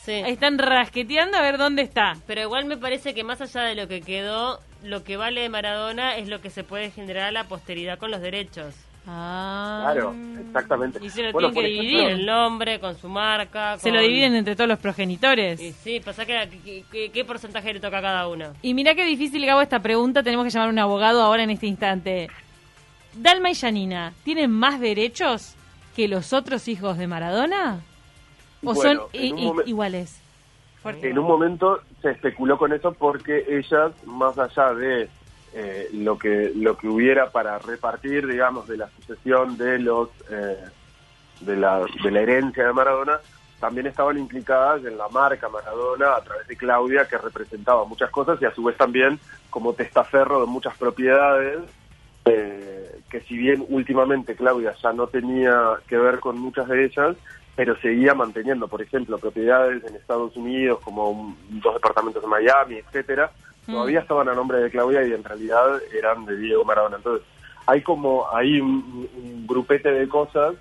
están 0.06 0.58
rasqueteando 0.58 1.36
a 1.36 1.42
ver 1.42 1.58
dónde 1.58 1.82
está. 1.82 2.14
Pero 2.26 2.42
igual 2.42 2.64
me 2.64 2.76
parece 2.76 3.14
que 3.14 3.24
más 3.24 3.40
allá 3.40 3.62
de 3.62 3.74
lo 3.74 3.88
que 3.88 4.00
quedó, 4.00 4.60
lo 4.82 5.04
que 5.04 5.16
vale 5.16 5.42
de 5.42 5.48
Maradona 5.48 6.16
es 6.16 6.28
lo 6.28 6.40
que 6.40 6.50
se 6.50 6.64
puede 6.64 6.90
generar 6.90 7.28
a 7.28 7.32
la 7.32 7.44
posteridad 7.44 7.98
con 7.98 8.10
los 8.10 8.20
derechos. 8.20 8.74
Ah. 9.06 9.90
Claro, 9.92 10.14
exactamente. 10.40 10.98
Y 11.02 11.10
se 11.10 11.22
lo 11.22 11.32
tienen 11.32 11.54
que 11.54 11.62
dividir. 11.62 12.00
el 12.10 12.26
nombre, 12.26 12.78
con 12.78 12.96
su 12.96 13.08
marca. 13.08 13.78
Se 13.78 13.90
lo 13.90 14.00
dividen 14.00 14.34
entre 14.34 14.54
todos 14.54 14.68
los 14.68 14.78
progenitores. 14.78 15.60
sí, 15.82 16.00
pasa 16.00 16.24
que, 16.26 16.84
¿qué 17.12 17.24
porcentaje 17.24 17.72
le 17.72 17.80
toca 17.80 17.98
a 17.98 18.02
cada 18.02 18.28
uno. 18.28 18.52
Y 18.62 18.74
mira 18.74 18.94
qué 18.94 19.04
difícil, 19.04 19.44
Gabo, 19.46 19.60
esta 19.60 19.80
pregunta. 19.80 20.22
Tenemos 20.22 20.44
que 20.44 20.50
llamar 20.50 20.68
a 20.68 20.72
un 20.72 20.78
abogado 20.78 21.22
ahora 21.22 21.42
en 21.42 21.50
este 21.50 21.66
instante. 21.66 22.28
¿Dalma 23.14 23.50
y 23.50 23.54
Janina 23.54 24.12
tienen 24.24 24.50
más 24.50 24.80
derechos 24.80 25.54
que 25.96 26.06
los 26.06 26.32
otros 26.32 26.68
hijos 26.68 26.96
de 26.98 27.06
Maradona? 27.06 27.80
¿O 28.62 28.74
son 28.74 29.00
iguales? 29.12 30.20
En 30.84 31.18
un 31.18 31.26
momento 31.26 31.80
se 32.00 32.10
especuló 32.10 32.56
con 32.56 32.72
eso 32.72 32.92
porque 32.92 33.44
ellas, 33.48 33.92
más 34.06 34.38
allá 34.38 34.72
de 34.72 35.08
eh, 35.52 35.88
lo 35.92 36.16
que 36.16 36.52
lo 36.54 36.76
que 36.76 36.86
hubiera 36.88 37.30
para 37.30 37.58
repartir, 37.58 38.26
digamos, 38.26 38.68
de 38.68 38.76
la 38.76 38.88
sucesión 38.90 39.56
de 39.56 39.78
los 39.78 40.08
eh, 40.30 40.56
de, 41.40 41.56
la, 41.56 41.84
de 42.02 42.10
la 42.10 42.20
herencia 42.20 42.66
de 42.66 42.72
Maradona, 42.72 43.18
también 43.58 43.86
estaban 43.86 44.16
implicadas 44.18 44.84
en 44.84 44.96
la 44.96 45.08
marca 45.08 45.48
Maradona 45.48 46.14
a 46.16 46.22
través 46.22 46.46
de 46.46 46.56
Claudia, 46.56 47.06
que 47.06 47.18
representaba 47.18 47.84
muchas 47.84 48.10
cosas 48.10 48.40
y 48.40 48.44
a 48.44 48.54
su 48.54 48.62
vez 48.62 48.76
también 48.76 49.18
como 49.50 49.74
testaferro 49.74 50.40
de 50.40 50.46
muchas 50.46 50.76
propiedades, 50.76 51.58
eh, 52.24 53.00
que 53.10 53.20
si 53.22 53.36
bien 53.36 53.64
últimamente 53.68 54.36
Claudia 54.36 54.74
ya 54.80 54.92
no 54.92 55.08
tenía 55.08 55.74
que 55.88 55.96
ver 55.96 56.20
con 56.20 56.38
muchas 56.38 56.68
de 56.68 56.84
ellas, 56.84 57.16
pero 57.56 57.76
seguía 57.80 58.14
manteniendo, 58.14 58.68
por 58.68 58.80
ejemplo, 58.80 59.18
propiedades 59.18 59.84
en 59.84 59.96
Estados 59.96 60.36
Unidos, 60.36 60.80
como 60.82 61.36
dos 61.48 61.74
departamentos 61.74 62.22
de 62.22 62.28
Miami, 62.28 62.76
etcétera, 62.76 63.30
Mm. 63.70 63.72
todavía 63.72 64.00
estaban 64.00 64.28
a 64.28 64.34
nombre 64.34 64.58
de 64.58 64.70
Claudia 64.70 65.06
y 65.06 65.12
en 65.12 65.24
realidad 65.24 65.80
eran 65.96 66.26
de 66.26 66.36
Diego 66.36 66.64
Maradona. 66.64 66.96
Entonces, 66.96 67.26
hay 67.66 67.82
como 67.82 68.26
hay 68.34 68.60
un, 68.60 69.46
grupete 69.46 69.90
de 69.90 70.08
cosas 70.08 70.54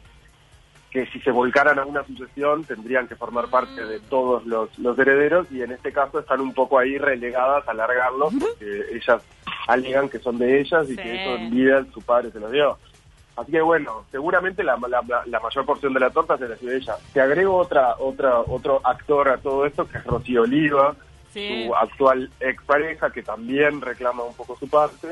que 0.92 1.06
si 1.08 1.20
se 1.22 1.30
volcaran 1.30 1.78
a 1.78 1.86
una 1.86 2.04
sucesión 2.04 2.64
tendrían 2.64 3.08
que 3.08 3.16
formar 3.16 3.48
parte 3.48 3.86
de 3.86 4.00
todos 4.00 4.46
los, 4.48 4.78
los 4.80 4.98
herederos 4.98 5.46
y 5.52 5.62
en 5.62 5.72
este 5.72 5.92
caso 5.92 6.20
están 6.20 6.42
un 6.42 6.54
poco 6.54 6.80
ahí 6.80 6.98
relegadas 6.98 7.68
a 7.68 7.72
alargarlos 7.72 8.34
porque 8.40 8.86
ellas 8.96 9.22
alegan 9.68 10.10
que 10.10 10.18
son 10.18 10.40
de 10.40 10.60
ellas 10.60 10.90
y 10.90 10.96
que 10.96 11.22
eso 11.22 11.36
en 11.36 11.52
vida 11.52 11.86
su 11.94 12.02
padre 12.02 12.32
se 12.32 12.40
los 12.40 12.52
dio. 12.52 12.78
Así 13.36 13.52
que 13.54 13.62
bueno, 13.62 14.04
seguramente 14.12 14.64
la, 14.64 14.78
la, 14.88 15.40
mayor 15.40 15.66
porción 15.66 15.94
de 15.94 16.00
la 16.00 16.10
torta 16.10 16.38
se 16.38 16.48
la 16.48 16.56
de 16.56 16.76
ella. 16.76 16.96
Te 17.14 17.22
agrego 17.22 17.56
otra, 17.56 17.96
otra, 18.00 18.40
otro 18.40 18.82
actor 18.84 19.30
a 19.30 19.38
todo 19.38 19.66
esto, 19.66 19.88
que 19.88 19.98
es 19.98 20.04
Rocío 20.04 20.42
Oliva, 20.42 20.96
su 21.48 21.76
actual 21.76 22.30
expareja, 22.40 23.12
que 23.12 23.24
también 23.24 23.82
reclama 23.82 24.24
un 24.24 24.34
poco 24.34 24.58
su 24.58 24.68
parte. 24.68 25.08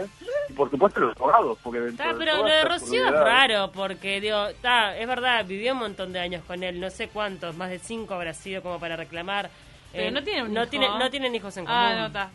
Y 0.49 0.53
por 0.53 0.69
supuesto 0.69 0.99
los 0.99 1.17
abogados, 1.17 1.57
porque 1.63 1.79
dentro 1.79 2.05
Pero 2.17 2.37
lo 2.37 2.43
de 2.43 2.63
Rocío 2.63 3.05
es 3.05 3.11
raro, 3.11 3.71
porque 3.71 4.21
digo, 4.21 4.47
está, 4.47 4.97
es 4.97 5.07
verdad, 5.07 5.45
vivió 5.45 5.73
un 5.73 5.79
montón 5.79 6.13
de 6.13 6.19
años 6.19 6.43
con 6.45 6.63
él, 6.63 6.79
no 6.79 6.89
sé 6.89 7.09
cuántos, 7.09 7.55
más 7.55 7.69
de 7.69 7.79
cinco 7.79 8.13
habrá 8.13 8.33
sido 8.33 8.61
como 8.61 8.79
para 8.79 8.95
reclamar. 8.95 9.49
Pero 9.91 10.09
eh, 10.09 10.11
no 10.11 10.23
tienen 10.23 10.53
no, 10.53 10.67
tiene, 10.67 10.87
no 10.87 11.09
tienen 11.09 11.33
hijos 11.33 11.55
en 11.57 11.65
ah, 11.67 11.67
común. 11.67 11.85
Ah, 11.85 11.99
no 11.99 12.07
está. 12.07 12.29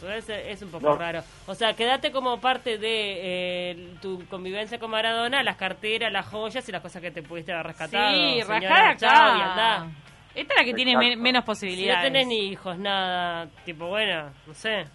Entonces 0.00 0.46
es 0.46 0.62
un 0.62 0.70
poco 0.70 0.96
raro. 0.96 1.22
O 1.46 1.54
sea, 1.54 1.74
quédate 1.74 2.12
como 2.12 2.40
parte 2.40 2.78
de 2.78 3.70
eh, 3.70 3.94
tu 4.00 4.24
convivencia 4.28 4.78
con 4.78 4.90
Maradona, 4.90 5.42
las 5.42 5.56
carteras, 5.56 6.12
las 6.12 6.26
joyas 6.26 6.68
y 6.68 6.72
las 6.72 6.82
cosas 6.82 7.02
que 7.02 7.10
te 7.10 7.22
pudiste 7.22 7.52
haber 7.52 7.66
rescatado. 7.66 8.14
Sí, 8.14 8.42
rajar 8.42 8.90
acá. 8.92 9.86
Esta 10.38 10.54
es 10.54 10.60
la 10.60 10.64
que 10.64 10.74
tiene 10.74 11.16
menos 11.16 11.44
posibilidades. 11.44 12.00
Si 12.00 12.06
no 12.06 12.12
tenés 12.12 12.26
ni 12.28 12.38
hijos, 12.50 12.78
nada. 12.78 13.48
Tipo, 13.64 13.88
bueno, 13.88 14.30
no 14.46 14.54
sé. 14.54 14.86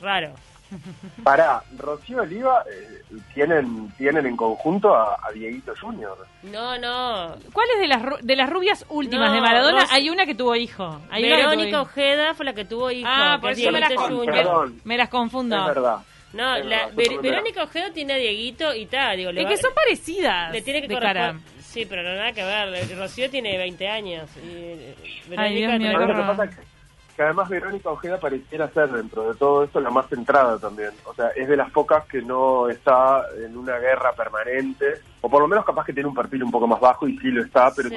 Raro. 0.00 0.34
Para 1.24 1.62
Rocío 1.78 2.20
Oliva 2.20 2.62
eh, 2.70 3.02
tienen 3.34 3.90
tienen 3.96 4.26
en 4.26 4.36
conjunto 4.36 4.94
a, 4.94 5.18
Dieguito 5.34 5.72
Junior. 5.80 6.16
No, 6.42 6.78
no. 6.78 7.34
¿Cuál 7.52 7.68
es 7.74 7.80
de 7.80 7.88
las 7.88 8.02
de 8.22 8.36
las 8.36 8.50
rubias 8.50 8.84
últimas 8.88 9.32
de 9.32 9.40
Maradona? 9.40 9.86
Hay 9.90 10.10
una 10.10 10.26
que 10.26 10.34
tuvo 10.34 10.54
hijo. 10.54 11.00
Hay 11.10 11.22
Verónica 11.22 11.80
Ojeda 11.80 12.34
fue 12.34 12.44
la 12.44 12.52
que 12.52 12.64
tuvo 12.64 12.90
hijo. 12.90 13.08
Ah, 13.10 13.38
por 13.40 13.52
eso 13.52 13.72
me 13.72 13.80
las, 13.80 13.92
me 14.84 14.96
las 14.96 15.08
confundo. 15.08 15.58
Es 15.58 15.74
verdad. 15.74 15.98
No, 16.32 16.58
la, 16.58 16.88
Verónica 16.88 17.64
Ojeda 17.64 17.92
tiene 17.92 18.14
a 18.14 18.16
Dieguito 18.16 18.74
y 18.74 18.86
tal. 18.86 19.16
Digo, 19.16 19.30
es 19.30 19.46
que 19.46 19.56
son 19.56 19.74
parecidas. 19.74 20.52
Le 20.52 20.62
tiene 20.62 20.80
que 20.82 20.88
de 20.88 21.34
Sí, 21.60 21.86
pero 21.86 22.02
no 22.02 22.14
nada 22.16 22.32
que 22.32 22.44
ver. 22.44 22.98
Rocío 22.98 23.30
tiene 23.30 23.56
20 23.56 23.88
años. 23.88 24.28
Y 24.36 25.28
Verónica 25.28 25.72
Ay, 25.72 26.50
que 27.20 27.24
además 27.24 27.50
Verónica 27.50 27.90
Ojeda 27.90 28.18
pareciera 28.18 28.70
ser 28.70 28.88
dentro 28.88 29.30
de 29.30 29.38
todo 29.38 29.62
esto 29.64 29.78
la 29.78 29.90
más 29.90 30.08
centrada 30.08 30.58
también. 30.58 30.88
O 31.04 31.12
sea, 31.12 31.28
es 31.36 31.46
de 31.46 31.54
las 31.54 31.70
pocas 31.70 32.06
que 32.06 32.22
no 32.22 32.70
está 32.70 33.26
en 33.44 33.58
una 33.58 33.76
guerra 33.76 34.14
permanente, 34.14 34.86
o 35.20 35.28
por 35.28 35.42
lo 35.42 35.46
menos 35.46 35.66
capaz 35.66 35.84
que 35.84 35.92
tiene 35.92 36.08
un 36.08 36.14
perfil 36.14 36.44
un 36.44 36.50
poco 36.50 36.66
más 36.66 36.80
bajo 36.80 37.06
y 37.06 37.18
sí 37.18 37.30
lo 37.30 37.42
está, 37.44 37.74
pero 37.76 37.90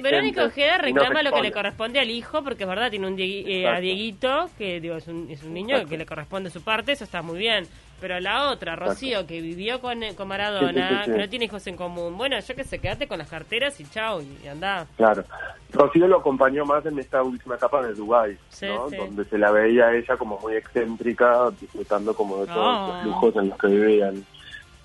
Verónica 0.00 0.46
Ojeda 0.46 0.78
reclama 0.78 1.22
lo 1.22 1.32
que 1.32 1.42
le 1.42 1.52
corresponde 1.52 2.00
al 2.00 2.08
hijo, 2.08 2.42
porque 2.42 2.62
es 2.62 2.68
verdad, 2.70 2.88
tiene 2.88 3.06
un 3.06 3.16
eh, 3.18 3.68
a 3.68 3.80
Dieguito, 3.80 4.48
que 4.56 4.80
digo, 4.80 4.96
es 4.96 5.08
un, 5.08 5.30
es 5.30 5.42
un 5.42 5.52
niño 5.52 5.84
que 5.84 5.98
le 5.98 6.06
corresponde 6.06 6.48
su 6.48 6.64
parte, 6.64 6.92
eso 6.92 7.04
está 7.04 7.20
muy 7.20 7.38
bien. 7.38 7.68
Pero 8.00 8.20
la 8.20 8.50
otra, 8.50 8.76
Rocío, 8.76 9.26
que 9.26 9.40
vivió 9.40 9.80
con, 9.80 10.00
con 10.14 10.28
Maradona, 10.28 11.04
que 11.04 11.12
no 11.12 11.28
tiene 11.28 11.46
hijos 11.46 11.66
en 11.66 11.76
común. 11.76 12.16
Bueno, 12.16 12.38
yo 12.38 12.54
que 12.54 12.64
sé, 12.64 12.78
quédate 12.78 13.08
con 13.08 13.18
las 13.18 13.28
carteras 13.28 13.80
y 13.80 13.84
chao, 13.84 14.20
y, 14.20 14.46
anda. 14.46 14.86
Claro. 14.96 15.24
Rocío 15.72 16.06
lo 16.06 16.18
acompañó 16.18 16.64
más 16.64 16.84
en 16.86 16.98
esta 16.98 17.22
última 17.22 17.54
etapa 17.56 17.82
de 17.82 17.94
Dubái, 17.94 18.36
¿no? 18.62 18.90
Donde 18.90 19.24
se 19.24 19.38
la 19.38 19.50
veía 19.50 19.92
ella 19.92 20.16
como 20.16 20.38
muy 20.38 20.54
excéntrica, 20.54 21.50
disfrutando 21.60 22.14
como 22.14 22.40
de 22.40 22.46
todos 22.46 22.88
los 22.88 22.96
ah. 22.96 23.02
lujos 23.04 23.36
en 23.36 23.48
los 23.48 23.58
que 23.58 23.66
vivían. 23.68 24.24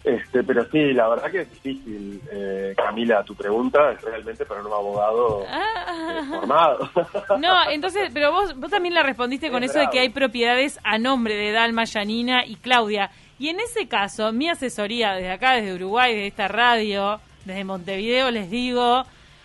Este, 0.04 0.44
pero 0.44 0.66
sí, 0.72 0.94
la 0.94 1.10
verdad 1.10 1.30
que 1.30 1.42
es 1.42 1.52
difícil, 1.52 2.22
eh, 2.32 2.74
Camila, 2.76 3.22
tu 3.24 3.36
pregunta 3.36 3.92
es 3.92 4.02
realmente 4.02 4.46
para 4.46 4.62
un 4.62 4.68
abogado 4.68 5.46
ah. 5.48 6.24
formado. 6.30 6.90
No, 7.40 7.70
entonces, 7.70 8.10
pero 8.14 8.32
vos, 8.32 8.58
vos 8.58 8.70
también 8.72 8.94
la 8.94 9.04
respondiste 9.04 9.52
con 9.52 9.64
eso 9.64 9.80
de 9.80 9.90
que 9.90 10.00
hay 10.00 10.10
propiedades 10.10 10.80
a 10.84 10.98
nombre 10.98 11.36
de 11.36 11.52
Dalma, 11.52 11.84
Yanina 11.84 12.46
y 12.46 12.56
Claudia. 12.56 13.12
Y 13.38 13.50
en 13.50 13.60
ese 13.60 13.88
caso, 13.88 14.32
mi 14.32 14.50
asesoría 14.50 15.14
desde 15.14 15.32
acá, 15.32 15.54
desde 15.54 15.74
Uruguay, 15.74 16.14
desde 16.14 16.28
esta 16.28 16.48
radio, 16.48 17.20
desde 17.46 17.64
Montevideo, 17.64 18.32
les 18.32 18.50
digo, 18.50 19.04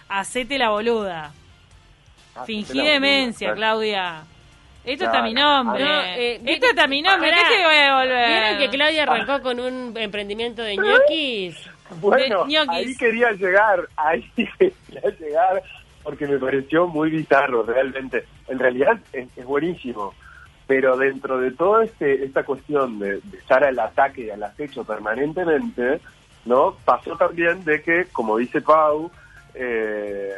hacete 0.08 0.58
la 0.58 0.70
boluda. 0.70 1.32
Fingí 2.46 2.80
demencia, 2.80 3.54
Claudia. 3.54 4.24
Esto 4.84 5.04
está 5.04 5.22
mi 5.22 5.32
nombre. 5.32 5.82
Eh, 6.16 6.40
Esto 6.44 6.66
está 6.66 6.86
mi 6.86 7.00
nombre. 7.00 7.30
¿Qué 7.30 7.56
te 7.56 7.64
voy 7.64 7.74
a 7.74 7.84
devolver? 7.84 8.28
¿Vieron 8.28 8.58
que 8.58 8.68
Claudia 8.76 9.02
arrancó 9.04 9.42
con 9.42 9.60
un 9.60 9.96
emprendimiento 9.96 10.62
de 10.62 10.76
ñoquis? 10.76 11.56
Bueno, 12.00 12.44
ahí 12.68 12.94
quería 12.96 13.32
llegar. 13.32 13.88
Ahí 13.96 14.24
quería 14.36 15.10
llegar 15.18 15.62
porque 16.02 16.26
me 16.26 16.38
pareció 16.38 16.86
muy 16.86 17.10
bizarro, 17.10 17.62
realmente. 17.62 18.24
En 18.48 18.58
realidad 18.58 18.98
es, 19.12 19.28
buenísimo. 19.44 20.14
Pero 20.66 20.96
dentro 20.96 21.38
de 21.38 21.50
toda 21.50 21.84
este, 21.84 22.24
esta 22.24 22.42
cuestión 22.42 22.98
de, 22.98 23.20
de 23.20 23.38
estar 23.38 23.64
al 23.64 23.78
ataque 23.78 24.26
y 24.26 24.30
al 24.30 24.42
acecho 24.42 24.84
permanentemente, 24.84 26.00
¿no? 26.44 26.76
Pasó 26.84 27.16
también 27.16 27.64
de 27.64 27.82
que, 27.82 28.06
como 28.12 28.38
dice 28.38 28.60
Pau, 28.60 29.10
eh, 29.54 30.34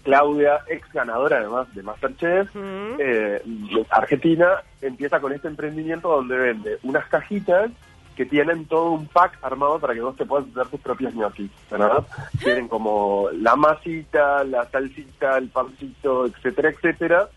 Claudia, 0.00 0.60
ex 0.68 0.90
ganadora 0.92 1.38
además 1.38 1.72
de 1.74 1.82
Masterchef, 1.82 2.50
eh, 2.98 3.42
Argentina, 3.90 4.62
empieza 4.80 5.20
con 5.20 5.32
este 5.32 5.48
emprendimiento 5.48 6.08
donde 6.08 6.36
vende 6.36 6.78
unas 6.82 7.06
cajitas 7.06 7.70
que 8.16 8.26
tienen 8.26 8.66
todo 8.66 8.90
un 8.92 9.06
pack 9.06 9.38
armado 9.42 9.78
para 9.78 9.94
que 9.94 10.00
vos 10.00 10.16
te 10.16 10.26
puedas 10.26 10.46
hacer 10.48 10.66
tus 10.66 10.80
propios 10.80 11.14
ñoquis, 11.14 11.50
¿verdad? 11.70 12.04
Tienen 12.42 12.68
como 12.68 13.28
la 13.32 13.56
masita, 13.56 14.44
la 14.44 14.68
salsita, 14.68 15.38
el 15.38 15.48
pancito, 15.48 16.26
etcétera, 16.26 16.70
etcétera. 16.70 17.28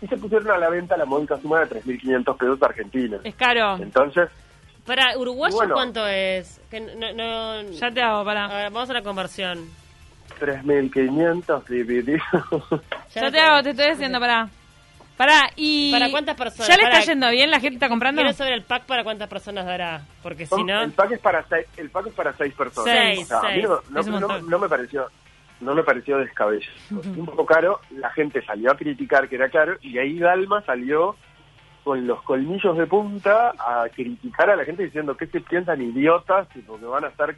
Y 0.00 0.06
se 0.06 0.16
pusieron 0.16 0.50
a 0.50 0.58
la 0.58 0.68
venta 0.68 0.96
la 0.96 1.04
módica 1.04 1.38
suma 1.38 1.60
de 1.60 1.80
3.500 1.82 2.36
pesos 2.36 2.62
argentinos. 2.62 3.20
Es 3.24 3.34
caro. 3.34 3.76
Entonces... 3.76 4.28
Para 4.86 5.18
uruguayo, 5.18 5.58
¿cuánto 5.72 6.06
es? 6.06 6.60
Que 6.70 6.80
no, 6.80 7.62
Ya 7.72 7.90
te 7.90 8.00
hago, 8.00 8.24
para. 8.24 8.70
vamos 8.70 8.88
a 8.88 8.92
la 8.92 9.02
conversión. 9.02 9.68
3.500 10.38 11.64
dividido. 11.66 12.22
Yo 13.14 13.32
te 13.32 13.40
hago, 13.40 13.62
te 13.62 13.70
estoy 13.70 13.90
diciendo, 13.90 14.20
para. 14.20 14.48
Para, 15.16 15.50
y. 15.56 15.90
¿Para 15.92 16.10
cuántas 16.10 16.36
personas? 16.36 16.68
¿Ya 16.68 16.76
le 16.76 16.84
está 16.84 17.00
yendo 17.00 17.30
bien? 17.30 17.50
¿La 17.50 17.58
gente 17.58 17.76
está 17.76 17.88
comprando? 17.88 18.20
Quiero 18.20 18.36
saber 18.36 18.52
el 18.52 18.62
pack 18.62 18.84
para 18.84 19.02
cuántas 19.02 19.28
personas 19.28 19.64
dará. 19.64 20.02
Porque 20.22 20.46
si 20.46 20.62
no. 20.62 20.82
El 20.82 20.92
pack 20.92 21.12
es 21.12 21.20
para 21.20 21.42
seis, 21.48 21.66
el 21.78 21.90
pack 21.90 22.08
es 22.08 22.12
para 22.12 22.32
seis 22.34 22.54
personas. 22.54 22.94
Seis, 22.94 23.28
no, 23.30 24.58
me 24.58 24.68
pareció. 24.68 25.06
No 25.58 25.74
me 25.74 25.82
pareció 25.82 26.18
descabello. 26.18 26.70
Un 26.90 27.24
poco 27.24 27.46
caro, 27.46 27.80
la 27.90 28.10
gente 28.10 28.44
salió 28.44 28.70
a 28.70 28.76
criticar 28.76 29.26
que 29.26 29.36
era 29.36 29.48
caro, 29.48 29.78
y 29.80 29.96
ahí 29.96 30.18
Dalma 30.18 30.60
salió 30.60 31.16
con 31.82 32.06
los 32.06 32.20
colmillos 32.22 32.76
de 32.76 32.86
punta 32.86 33.54
a 33.58 33.88
criticar 33.88 34.50
a 34.50 34.56
la 34.56 34.64
gente 34.64 34.82
diciendo 34.82 35.16
que 35.16 35.28
se 35.28 35.40
piensan 35.40 35.80
idiotas, 35.80 36.48
tipo 36.48 36.78
que 36.78 36.84
van 36.84 37.04
a 37.04 37.08
estar 37.08 37.34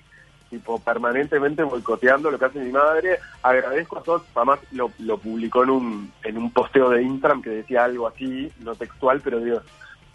tipo 0.51 0.79
permanentemente 0.79 1.63
boicoteando 1.63 2.31
lo 2.31 2.39
que 2.39 2.47
hace 2.47 2.61
mi 2.61 2.73
madre. 2.73 3.19
Agradezco 3.43 3.99
a 3.99 4.03
todos, 4.03 4.23
además 4.35 4.61
lo, 4.73 4.91
lo 4.99 5.19
publicó 5.19 5.65
en 5.65 5.71
un, 5.71 6.13
en 6.25 6.39
un 6.39 6.51
posteo 6.51 6.91
de 6.91 7.03
Instagram 7.03 7.43
que 7.43 7.51
decía 7.51 7.85
algo 7.85 8.07
así, 8.07 8.51
no 8.61 8.75
textual, 8.75 9.21
pero 9.23 9.41
digo, 9.41 9.61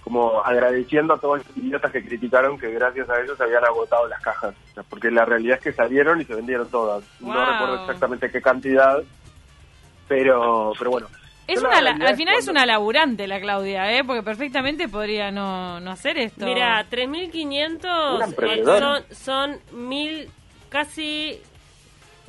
como 0.03 0.41
agradeciendo 0.43 1.13
a 1.13 1.19
todos 1.19 1.39
los 1.39 1.57
idiotas 1.57 1.91
que 1.91 2.03
criticaron 2.03 2.59
que 2.59 2.71
gracias 2.71 3.09
a 3.09 3.21
ellos 3.21 3.37
se 3.37 3.43
habían 3.43 3.63
agotado 3.63 4.07
las 4.07 4.21
cajas. 4.21 4.53
porque 4.89 5.09
la 5.09 5.25
realidad 5.25 5.57
es 5.57 5.63
que 5.63 5.73
salieron 5.73 6.19
y 6.19 6.25
se 6.25 6.35
vendieron 6.35 6.67
todas. 6.69 7.03
No 7.21 7.33
recuerdo 7.33 7.81
exactamente 7.81 8.29
qué 8.29 8.41
cantidad, 8.41 9.01
pero, 10.07 10.73
pero 10.77 10.91
bueno. 10.91 11.07
Es 11.47 11.61
una, 11.61 11.77
al 11.77 12.15
final 12.15 12.35
es 12.37 12.47
una 12.47 12.65
laburante 12.65 13.27
la 13.27 13.39
Claudia, 13.39 13.91
¿eh? 13.97 14.03
porque 14.05 14.23
perfectamente 14.23 14.87
podría 14.87 15.29
no, 15.31 15.79
no 15.79 15.91
hacer 15.91 16.17
esto. 16.17 16.45
Mira, 16.45 16.85
3.500 16.89 18.33
eh, 18.43 18.63
son, 18.63 19.03
son 19.11 19.87
mil, 19.87 20.29
casi 20.69 21.41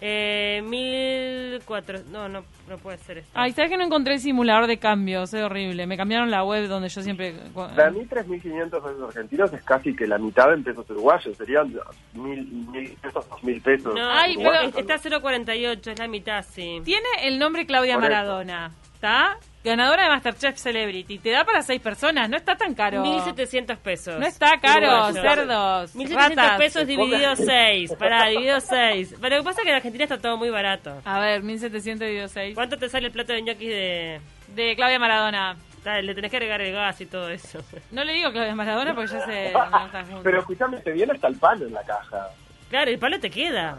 eh, 0.00 0.60
1.400. 0.64 2.06
No, 2.06 2.28
no, 2.28 2.44
no 2.68 2.78
puede 2.78 2.98
ser 2.98 3.18
esto. 3.18 3.30
Ay, 3.34 3.52
¿sabes 3.52 3.70
que 3.70 3.76
no 3.76 3.84
encontré 3.84 4.14
el 4.14 4.20
simulador 4.20 4.66
de 4.66 4.78
cambios? 4.78 5.32
Es 5.32 5.42
horrible. 5.42 5.86
Me 5.86 5.96
cambiaron 5.96 6.30
la 6.30 6.44
web 6.44 6.66
donde 6.68 6.88
yo 6.88 7.00
siempre... 7.00 7.34
Para 7.54 7.90
mí 7.90 8.00
3.500 8.00 8.70
pesos 8.70 9.02
argentinos 9.08 9.52
es 9.52 9.62
casi 9.62 9.94
que 9.94 10.06
la 10.06 10.18
mitad 10.18 10.52
en 10.52 10.64
pesos 10.64 10.88
uruguayos. 10.90 11.36
Serían 11.36 11.72
1.000 12.14 12.98
pesos, 12.98 13.30
2.000 13.30 13.62
pesos. 13.62 13.94
No, 13.94 14.10
Ay, 14.10 14.36
pero 14.36 14.78
está 14.78 14.96
0.48, 14.96 15.86
es 15.92 15.98
la 15.98 16.08
mitad, 16.08 16.44
sí. 16.44 16.82
Tiene 16.84 17.08
el 17.22 17.38
nombre 17.38 17.64
Claudia 17.64 17.96
Maradona 17.96 18.72
está 19.04 19.38
ganadora 19.62 20.04
de 20.04 20.08
Masterchef 20.08 20.56
Celebrity. 20.56 21.18
Te 21.18 21.30
da 21.30 21.44
para 21.44 21.60
seis 21.60 21.80
personas, 21.80 22.28
no 22.30 22.38
está 22.38 22.56
tan 22.56 22.74
caro. 22.74 23.04
1.700 23.04 23.76
pesos. 23.76 24.18
No 24.18 24.26
está 24.26 24.58
caro, 24.60 25.12
cerdos. 25.12 25.94
1.700 25.94 26.56
pesos 26.56 26.86
dividido 26.86 27.36
6. 27.36 27.94
Pará, 27.98 28.26
dividido 28.28 28.60
6. 28.60 29.16
Pero 29.20 29.36
lo 29.36 29.42
que 29.42 29.44
pasa 29.44 29.60
es 29.60 29.64
que 29.64 29.70
en 29.70 29.76
Argentina 29.76 30.04
está 30.04 30.18
todo 30.18 30.38
muy 30.38 30.48
barato. 30.48 31.02
A 31.04 31.20
ver, 31.20 31.42
1.700 31.42 31.98
dividido 31.98 32.28
6. 32.28 32.54
¿Cuánto 32.54 32.78
te 32.78 32.88
sale 32.88 33.06
el 33.06 33.12
plato 33.12 33.34
de 33.34 33.42
ñoquis 33.42 33.68
de...? 33.68 34.20
De 34.54 34.76
Claudia 34.76 34.98
Maradona. 34.98 35.56
Dale, 35.82 36.02
le 36.02 36.14
tenés 36.14 36.30
que 36.30 36.38
agregar 36.38 36.62
el 36.62 36.72
gas 36.72 36.98
y 37.02 37.06
todo 37.06 37.28
eso. 37.28 37.58
No 37.90 38.04
le 38.04 38.14
digo 38.14 38.32
Claudia 38.32 38.54
Maradona 38.54 38.94
porque 38.94 39.12
ya 39.12 39.26
se... 39.26 39.52
Pero 40.22 40.38
escúchame, 40.40 40.78
te 40.78 40.92
viene 40.92 41.12
hasta 41.12 41.28
el 41.28 41.36
palo 41.36 41.66
en 41.66 41.74
la 41.74 41.82
caja. 41.82 42.28
Claro, 42.70 42.90
el 42.90 42.98
palo 42.98 43.20
te 43.20 43.28
queda. 43.28 43.76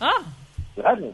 Ah. 0.00 0.22
Claro. 0.76 1.12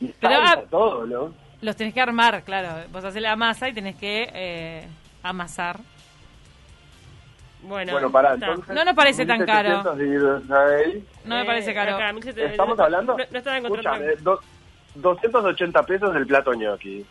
Y 0.00 0.08
Pero, 0.08 0.34
ah, 0.40 0.62
todo, 0.70 1.06
¿no? 1.06 1.43
Los 1.64 1.76
tenés 1.76 1.94
que 1.94 2.00
armar, 2.02 2.42
claro. 2.42 2.86
Vos 2.92 3.02
haces 3.02 3.22
la 3.22 3.36
masa 3.36 3.70
y 3.70 3.72
tenés 3.72 3.96
que 3.96 4.28
eh, 4.34 4.86
amasar. 5.22 5.80
Bueno, 7.62 7.92
bueno 7.92 8.10
para 8.12 8.34
entonces. 8.34 8.74
No 8.74 8.84
nos 8.84 8.94
parece 8.94 9.24
tan 9.24 9.46
caro. 9.46 9.82
No 9.82 11.36
me 11.36 11.44
parece 11.46 11.72
caro. 11.72 11.98
Estamos 12.36 12.78
hablando. 12.78 13.16
No, 13.16 13.78
no 14.22 14.38
280 14.96 15.82
pesos 15.84 16.14
el 16.14 16.26
plato 16.26 16.52
ñoqui. 16.52 17.06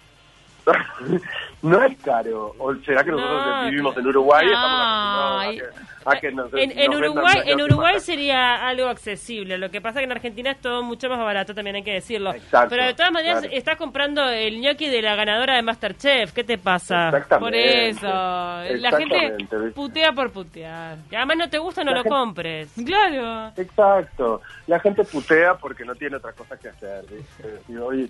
no 1.64 1.84
es 1.84 1.98
caro. 2.00 2.54
¿O 2.60 2.76
será 2.86 3.04
que 3.04 3.12
nosotros 3.12 3.70
vivimos 3.70 3.98
en 3.98 4.08
Uruguay 4.08 4.46
estamos 4.46 5.84
en, 6.12 6.94
Uruguay, 6.94 7.42
en 7.46 7.62
Uruguay 7.62 8.00
sería 8.00 8.68
algo 8.68 8.88
accesible. 8.88 9.58
Lo 9.58 9.70
que 9.70 9.82
pasa 9.82 10.00
que 10.00 10.06
en 10.06 10.12
Argentina 10.12 10.52
es 10.52 10.60
todo 10.60 10.84
mucho 10.84 11.10
más 11.10 11.20
barato, 11.20 11.54
también 11.54 11.78
hay 11.78 11.84
que 11.84 11.94
decirlo. 11.94 12.34
Pero 12.70 12.86
de 12.86 12.94
todas 12.94 13.12
maneras, 13.12 13.46
estás 13.52 13.78
comprando 13.78 14.28
el 14.30 14.62
gnocchi 14.62 14.90
de 14.90 15.02
la 15.02 15.16
ganadora 15.16 15.56
de 15.56 15.62
Masterchef. 15.62 16.34
¿Qué 16.34 16.44
te 16.44 16.58
pasa? 16.58 17.12
Por 17.40 17.56
eso. 17.56 18.08
La 18.08 18.92
gente 18.98 19.72
putea 19.74 20.12
por 20.12 20.32
putear. 20.32 20.98
Y 21.10 21.16
además 21.16 21.38
no 21.38 21.50
te 21.50 21.58
gusta, 21.58 21.84
no 21.84 21.94
lo 21.94 22.04
compres. 22.04 22.74
Claro. 22.86 23.52
Exacto. 23.56 24.42
La 24.68 24.80
gente 24.80 25.04
putea 25.04 25.56
porque 25.56 25.86
no 25.86 25.96
tiene 25.96 26.18
otra 26.18 26.34
cosa 26.34 26.58
que 26.58 26.70
hacer. 26.70 27.06
Y 27.68 27.76
hoy 27.78 28.10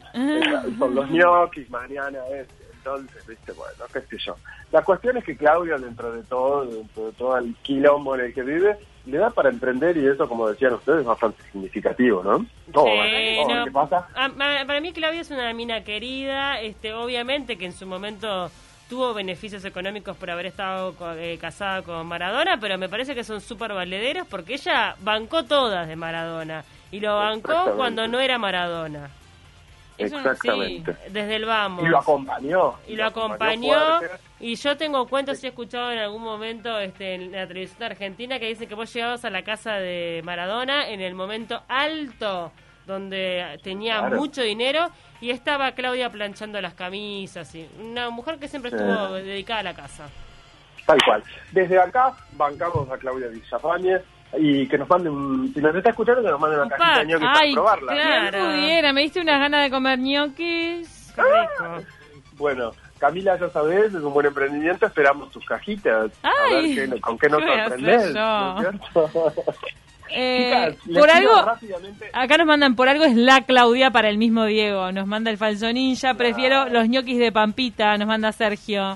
son 0.80 0.96
los 0.96 1.10
ñoquis, 1.10 1.70
mañana 1.70 2.20
es 2.32 2.48
entonces, 2.84 3.26
viste, 3.26 3.54
bueno, 3.54 3.86
qué 3.92 4.02
sé 4.02 4.18
yo. 4.18 4.36
La 4.72 4.82
cuestión 4.82 5.16
es 5.18 5.24
que 5.24 5.38
Claudia, 5.38 5.78
dentro 5.78 6.12
de 6.12 6.24
todo, 6.24 6.66
dentro 6.66 7.06
de 7.06 7.12
todo 7.14 7.38
el 7.38 7.56
quilombo 7.62 8.16
en 8.16 8.22
el 8.22 8.34
que 8.34 8.42
vive, 8.42 8.78
le 9.06 9.18
da 9.18 9.30
para 9.30 9.50
emprender 9.50 9.96
y 9.98 10.06
eso, 10.06 10.28
como 10.28 10.50
decían 10.50 10.74
ustedes, 10.74 11.00
es 11.00 11.06
bastante 11.06 11.42
significativo, 11.52 12.24
¿no? 12.24 12.46
¿qué 13.66 13.72
pasa? 13.72 14.08
para 14.68 14.82
mí 14.82 14.92
Claudia 14.92 15.22
es 15.22 15.32
una 15.32 15.54
mina 15.54 15.84
querida, 15.84 16.60
este, 16.60 16.94
obviamente 16.94 17.58
que 17.58 17.66
en 17.66 17.74
su 17.74 17.86
momento 17.86 18.50
tuvo 18.90 19.14
beneficios 19.14 19.64
económicos 19.66 20.18
por 20.18 20.30
haber 20.30 20.48
estado 20.48 20.94
eh, 21.16 21.38
casada 21.40 21.82
con 21.84 22.06
Maradona, 22.06 22.58
pero 22.60 22.78
me 22.78 22.90
parece 22.90 23.16
que 23.16 23.24
son 23.24 23.40
súper 23.40 23.74
valederos 23.74 24.28
porque 24.28 24.56
ella 24.56 24.96
bancó 25.00 25.46
todas 25.46 25.88
de 25.88 25.96
Maradona 25.96 26.64
y 26.92 27.00
lo 27.00 27.16
bancó 27.16 27.74
cuando 27.76 28.08
no 28.08 28.20
era 28.20 28.38
Maradona. 28.38 29.10
Exactamente. 29.98 30.96
desde 31.10 31.36
el 31.36 31.46
vamos. 31.46 31.84
Y 31.84 31.88
lo 31.88 32.00
acompañó. 32.00 32.76
Y 32.88 32.96
lo 32.96 33.06
acompañó. 33.06 34.00
Y 34.40 34.56
yo 34.56 34.76
tengo 34.76 35.08
cuentos, 35.08 35.44
y 35.44 35.48
he 35.48 35.50
escuchado 35.50 35.92
en 35.92 36.00
algún 36.00 36.22
momento 36.22 36.78
este, 36.80 37.16
en 37.16 37.32
la 37.32 37.48
televisión 37.48 37.84
argentina 37.84 38.40
que 38.40 38.48
dice 38.48 38.68
que 38.68 38.76
vos 38.76 38.94
llegabas 38.94 39.24
a 39.26 39.30
la 39.30 39.44
casa 39.44 39.74
de 39.76 40.22
Maradona 40.24 40.90
en 40.90 41.02
el 41.02 41.14
momento 41.16 41.62
alto 41.68 42.52
donde 42.86 43.60
tenía 43.64 44.02
mucho 44.10 44.42
dinero 44.42 44.90
y 45.22 45.30
estaba 45.30 45.72
Claudia 45.72 46.10
planchando 46.10 46.60
las 46.60 46.74
camisas. 46.74 47.54
Y 47.56 47.70
una 47.80 48.10
mujer 48.10 48.40
que 48.40 48.48
siempre 48.48 48.72
estuvo 48.72 49.14
dedicada 49.14 49.62
a 49.62 49.64
la 49.64 49.74
casa. 49.74 50.10
Tal 50.86 51.02
cual. 51.04 51.24
Desde 51.52 51.80
acá 51.80 52.14
bancamos 52.34 52.90
a 52.90 52.98
Claudia 52.98 53.28
Villafañez 53.28 54.02
y 54.38 54.68
que 54.68 54.78
nos 54.78 54.90
manden, 54.90 55.52
si 55.54 55.62
nos 55.62 55.76
está 55.76 55.90
escuchando, 55.90 56.22
que 56.22 56.30
nos 56.30 56.40
manden 56.40 56.60
una 56.62 56.70
cajita 56.70 57.00
de 57.00 57.06
ñoquis 57.06 57.28
para 57.28 57.52
probarla. 57.54 57.94
Claro, 57.94 58.94
me 58.94 59.02
diste 59.02 59.22
unas 59.22 59.40
ganas 59.40 59.64
de 59.64 59.70
comer 59.70 60.00
ñoquis. 60.00 61.14
Ah. 61.18 61.80
Bueno, 62.38 62.72
Camila, 62.98 63.38
ya 63.38 63.50
sabes, 63.50 63.94
es 63.94 64.02
un 64.02 64.14
buen 64.14 64.26
emprendimiento, 64.26 64.86
esperamos 64.86 65.30
tus 65.32 65.46
cajitas. 65.46 66.12
Ay, 66.24 66.80
a 66.80 66.82
ver 66.88 67.02
con 67.02 67.18
qué 67.18 67.30
nos 67.30 67.42
sorprendes. 67.44 68.14
Eh, 70.16 70.78
por 70.94 71.10
algo, 71.10 71.34
acá 72.12 72.38
nos 72.38 72.46
mandan 72.46 72.76
por 72.76 72.88
algo 72.88 73.04
es 73.04 73.16
la 73.16 73.42
Claudia 73.42 73.90
para 73.90 74.10
el 74.10 74.20
mismo 74.20 74.46
Diego. 74.46 74.92
Nos 74.92 75.08
manda 75.08 75.32
el 75.32 75.38
falso 75.38 75.72
ninja. 75.74 76.14
Prefiero 76.14 76.70
los 76.70 76.88
ñoquis 76.88 77.18
de 77.18 77.32
Pampita. 77.32 77.98
Nos 77.98 78.08
manda 78.08 78.32
Sergio. 78.32 78.96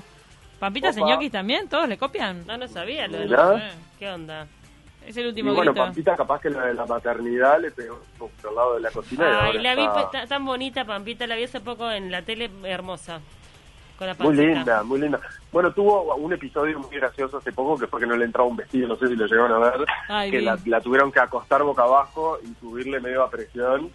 ¿Pampita 0.60 0.90
hace 0.90 1.02
ñoquis 1.02 1.32
también? 1.32 1.68
¿Todos 1.68 1.88
le 1.88 1.98
copian? 1.98 2.46
No, 2.46 2.56
no 2.56 2.68
sabía. 2.68 3.08
Lo 3.08 3.58
¿Qué 3.98 4.08
onda? 4.08 4.46
Es 5.08 5.16
el 5.16 5.28
último 5.28 5.52
y 5.52 5.54
bueno, 5.54 5.72
Pampita 5.72 6.14
capaz 6.14 6.38
que 6.38 6.50
la 6.50 6.66
de 6.66 6.74
la 6.74 6.84
maternidad 6.84 7.58
le 7.58 7.70
pegó 7.70 7.98
por 8.18 8.28
el 8.46 8.54
lado 8.54 8.74
de 8.74 8.80
la 8.80 8.90
cocina. 8.90 9.44
Ay, 9.44 9.58
la 9.58 9.74
vi 9.74 9.88
tan 10.28 10.44
bonita, 10.44 10.84
Pampita, 10.84 11.26
la 11.26 11.34
vi 11.34 11.44
hace 11.44 11.60
poco 11.60 11.90
en 11.90 12.10
la 12.10 12.20
tele, 12.20 12.50
hermosa. 12.64 13.18
Con 13.96 14.06
la 14.06 14.14
muy 14.18 14.36
linda, 14.36 14.82
muy 14.82 15.00
linda. 15.00 15.18
Bueno, 15.50 15.72
tuvo 15.72 16.14
un 16.14 16.30
episodio 16.34 16.78
muy 16.78 16.94
gracioso 16.94 17.38
hace 17.38 17.52
poco 17.52 17.78
que 17.78 17.86
fue 17.86 18.00
que 18.00 18.06
no 18.06 18.18
le 18.18 18.26
entraba 18.26 18.46
un 18.46 18.56
vestido, 18.56 18.86
no 18.86 18.96
sé 18.96 19.08
si 19.08 19.16
lo 19.16 19.26
llegaron 19.26 19.64
a 19.64 19.70
ver, 19.70 20.30
que 20.30 20.42
la, 20.42 20.58
la, 20.66 20.80
tuvieron 20.82 21.10
que 21.10 21.20
acostar 21.20 21.62
boca 21.62 21.84
abajo 21.84 22.38
y 22.44 22.54
subirle 22.60 23.00
medio 23.00 23.22
a 23.22 23.30
presión. 23.30 23.90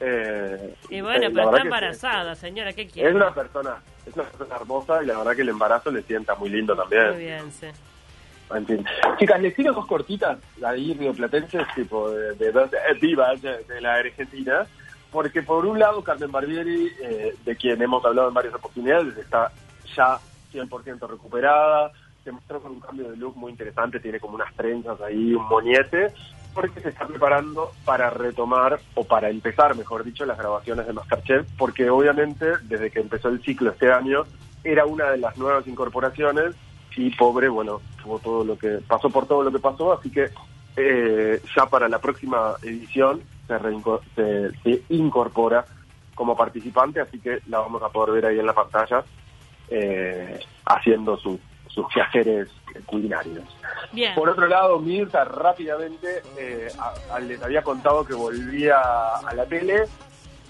Eh, 0.00 0.74
y 0.88 1.02
bueno, 1.02 1.28
pero 1.30 1.50
está 1.50 1.62
embarazada, 1.62 2.34
señora, 2.34 2.72
¿qué 2.72 2.88
quiere? 2.88 3.10
Es 3.10 3.14
una 3.14 3.34
persona, 3.34 3.76
es 4.06 4.14
una 4.14 4.24
persona 4.24 4.56
hermosa 4.56 5.02
y 5.02 5.06
la 5.06 5.18
verdad 5.18 5.36
que 5.36 5.42
el 5.42 5.50
embarazo 5.50 5.90
le 5.90 6.02
sienta 6.04 6.34
muy 6.36 6.48
lindo 6.48 6.74
también. 6.74 7.10
Muy 7.10 7.24
bien, 7.24 7.52
sí. 7.52 7.66
En 8.52 8.66
fin. 8.66 8.84
Chicas, 9.18 9.40
les 9.40 9.54
tiro 9.54 9.72
dos 9.72 9.86
cortitas 9.86 10.38
ahí 10.64 10.94
rioplatenses, 10.94 11.66
tipo 11.74 12.10
de, 12.10 12.52
dos 12.52 12.70
divas 13.00 13.40
de, 13.40 13.80
la 13.80 13.94
Argentina, 13.94 14.66
porque 15.10 15.42
por 15.42 15.64
un 15.64 15.78
lado 15.78 16.02
Carmen 16.02 16.30
Barbieri, 16.30 16.92
eh, 17.02 17.34
de 17.44 17.56
quien 17.56 17.80
hemos 17.80 18.04
hablado 18.04 18.28
en 18.28 18.34
varias 18.34 18.54
oportunidades, 18.54 19.16
está 19.16 19.50
ya 19.96 20.18
100% 20.52 21.08
recuperada, 21.08 21.92
se 22.22 22.32
mostró 22.32 22.60
con 22.60 22.72
un 22.72 22.80
cambio 22.80 23.10
de 23.10 23.16
look 23.16 23.36
muy 23.36 23.50
interesante, 23.52 24.00
tiene 24.00 24.20
como 24.20 24.34
unas 24.34 24.54
trenzas 24.54 25.00
ahí, 25.00 25.34
un 25.34 25.46
moñete, 25.46 26.12
porque 26.54 26.80
se 26.80 26.90
está 26.90 27.06
preparando 27.06 27.72
para 27.84 28.10
retomar, 28.10 28.78
o 28.94 29.04
para 29.04 29.28
empezar, 29.30 29.76
mejor 29.76 30.04
dicho, 30.04 30.24
las 30.24 30.38
grabaciones 30.38 30.86
de 30.86 30.92
Masterchef, 30.92 31.46
porque 31.58 31.90
obviamente 31.90 32.46
desde 32.62 32.90
que 32.90 33.00
empezó 33.00 33.28
el 33.28 33.42
ciclo 33.42 33.70
este 33.70 33.92
año, 33.92 34.24
era 34.62 34.86
una 34.86 35.10
de 35.10 35.18
las 35.18 35.36
nuevas 35.36 35.66
incorporaciones 35.66 36.54
y 36.96 37.10
pobre, 37.10 37.48
bueno, 37.48 37.80
tuvo 38.02 38.18
todo 38.18 38.44
lo 38.44 38.58
que 38.58 38.78
pasó 38.86 39.10
por 39.10 39.26
todo 39.26 39.42
lo 39.42 39.52
que 39.52 39.58
pasó, 39.58 39.92
así 39.92 40.10
que 40.10 40.30
eh, 40.76 41.40
ya 41.56 41.66
para 41.66 41.88
la 41.88 42.00
próxima 42.00 42.54
edición 42.62 43.22
se, 44.14 44.50
se, 44.62 44.82
incorpora 44.88 45.64
como 46.14 46.36
participante, 46.36 47.00
así 47.00 47.18
que 47.18 47.40
la 47.48 47.60
vamos 47.60 47.82
a 47.82 47.88
poder 47.88 48.14
ver 48.14 48.26
ahí 48.26 48.38
en 48.38 48.46
la 48.46 48.52
pantalla 48.52 49.04
eh, 49.68 50.38
haciendo 50.66 51.16
sus 51.16 51.38
quehaceres 51.92 52.48
culinarios. 52.86 53.44
Por 54.14 54.28
otro 54.28 54.46
lado, 54.46 54.78
Mirta 54.78 55.24
rápidamente 55.24 56.22
eh, 56.38 56.68
les 57.22 57.42
había 57.42 57.62
contado 57.62 58.04
que 58.04 58.14
volvía 58.14 58.76
a 58.78 59.34
la 59.34 59.46
tele 59.46 59.84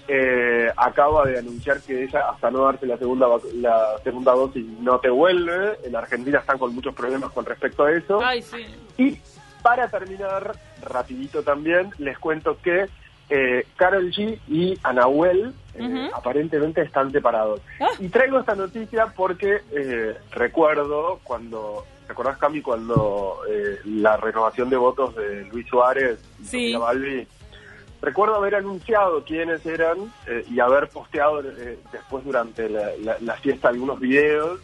eh, 0.07 0.69
acaba 0.77 1.25
de 1.25 1.39
anunciar 1.39 1.81
que 1.81 2.03
ella 2.03 2.29
hasta 2.29 2.51
no 2.51 2.65
darte 2.65 2.85
la 2.85 2.97
segunda 2.97 3.27
la 3.55 3.97
segunda 4.03 4.33
dosis 4.33 4.65
no 4.79 4.99
te 4.99 5.09
vuelve. 5.09 5.79
En 5.83 5.95
Argentina 5.95 6.39
están 6.39 6.57
con 6.57 6.73
muchos 6.75 6.93
problemas 6.93 7.31
con 7.31 7.45
respecto 7.45 7.83
a 7.83 7.91
eso. 7.91 8.19
Y 8.97 9.17
para 9.63 9.87
terminar, 9.87 10.55
rapidito 10.83 11.41
también, 11.41 11.89
les 11.97 12.19
cuento 12.19 12.57
que 12.61 12.85
eh, 13.29 13.65
Carol 13.75 14.11
G 14.11 14.39
y 14.47 14.77
Anahuel 14.83 15.53
eh, 15.73 16.09
aparentemente 16.13 16.81
están 16.81 17.11
separados. 17.11 17.61
Ah. 17.79 17.89
Y 17.99 18.09
traigo 18.09 18.39
esta 18.39 18.53
noticia 18.53 19.07
porque 19.15 19.61
eh, 19.71 20.15
recuerdo 20.31 21.19
cuando, 21.23 21.83
¿te 22.05 22.11
acordás 22.11 22.37
Cami 22.37 22.61
cuando 22.61 23.39
la 23.85 24.17
renovación 24.17 24.69
de 24.69 24.77
votos 24.77 25.15
de 25.15 25.45
Luis 25.45 25.67
Suárez 25.67 26.19
y 26.51 26.75
Balbi 26.75 27.27
recuerdo 28.01 28.35
haber 28.35 28.55
anunciado 28.55 29.23
quiénes 29.23 29.65
eran 29.65 30.11
eh, 30.27 30.45
y 30.49 30.59
haber 30.59 30.89
posteado 30.89 31.41
eh, 31.41 31.79
después 31.91 32.23
durante 32.23 32.69
la, 32.69 33.35
fiesta 33.35 33.69
algunos 33.69 33.99
videos 33.99 34.59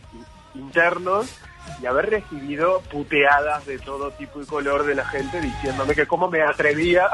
internos 0.56 1.40
y 1.82 1.86
haber 1.86 2.10
recibido 2.10 2.82
puteadas 2.92 3.66
de 3.66 3.80
todo 3.80 4.12
tipo 4.12 4.42
y 4.42 4.46
color 4.46 4.86
de 4.86 4.96
la 4.96 5.06
gente 5.06 5.40
diciéndome 5.40 5.96
que 5.96 6.08
cómo 6.08 6.30
me 6.30 6.42
atrevía 6.42 7.08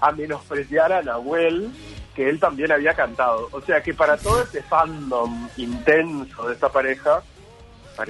a 0.00 0.12
menospreciar 0.12 0.92
a 0.92 1.02
Nahuel, 1.02 1.70
que 2.14 2.28
él 2.28 2.38
también 2.38 2.72
había 2.72 2.94
cantado. 2.94 3.48
O 3.52 3.60
sea 3.60 3.82
que 3.82 3.94
para 3.94 4.16
todo 4.16 4.42
ese 4.42 4.62
fandom 4.62 5.48
intenso 5.56 6.46
de 6.46 6.54
esta 6.54 6.68
pareja, 6.68 7.22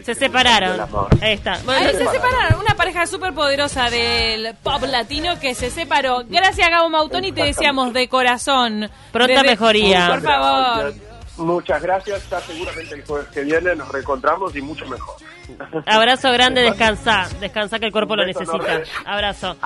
se 0.02 0.14
separaron. 0.14 0.80
Ahí 1.20 1.32
está. 1.34 1.56
se 1.56 2.06
separaron. 2.06 2.60
Una 2.60 2.74
pareja 2.74 3.06
súper 3.06 3.32
poderosa 3.32 3.90
del 3.90 4.54
pop 4.62 4.82
latino 4.84 5.38
que 5.40 5.54
se 5.54 5.70
separó. 5.70 6.22
Gracias, 6.26 6.68
Gabo 6.70 6.88
Mautoni, 6.88 7.32
te 7.32 7.44
decíamos 7.44 7.92
de 7.92 8.08
corazón. 8.08 8.90
Pronta 9.12 9.42
mejoría. 9.42 10.08
Por 10.08 10.22
favor. 10.22 10.94
Muchas 11.36 11.82
gracias. 11.82 12.28
Ya 12.30 12.40
seguramente 12.40 12.94
el 12.94 13.04
jueves 13.04 13.28
que 13.28 13.42
viene 13.42 13.74
nos 13.74 13.88
reencontramos 13.90 14.54
y 14.54 14.62
mucho 14.62 14.86
mejor. 14.86 15.16
Abrazo 15.86 16.32
grande, 16.32 16.62
descansa. 16.62 17.28
Descansa 17.40 17.78
que 17.78 17.86
el 17.86 17.92
cuerpo 17.92 18.16
lo 18.16 18.24
necesita. 18.24 18.82
Abrazo. 19.04 19.56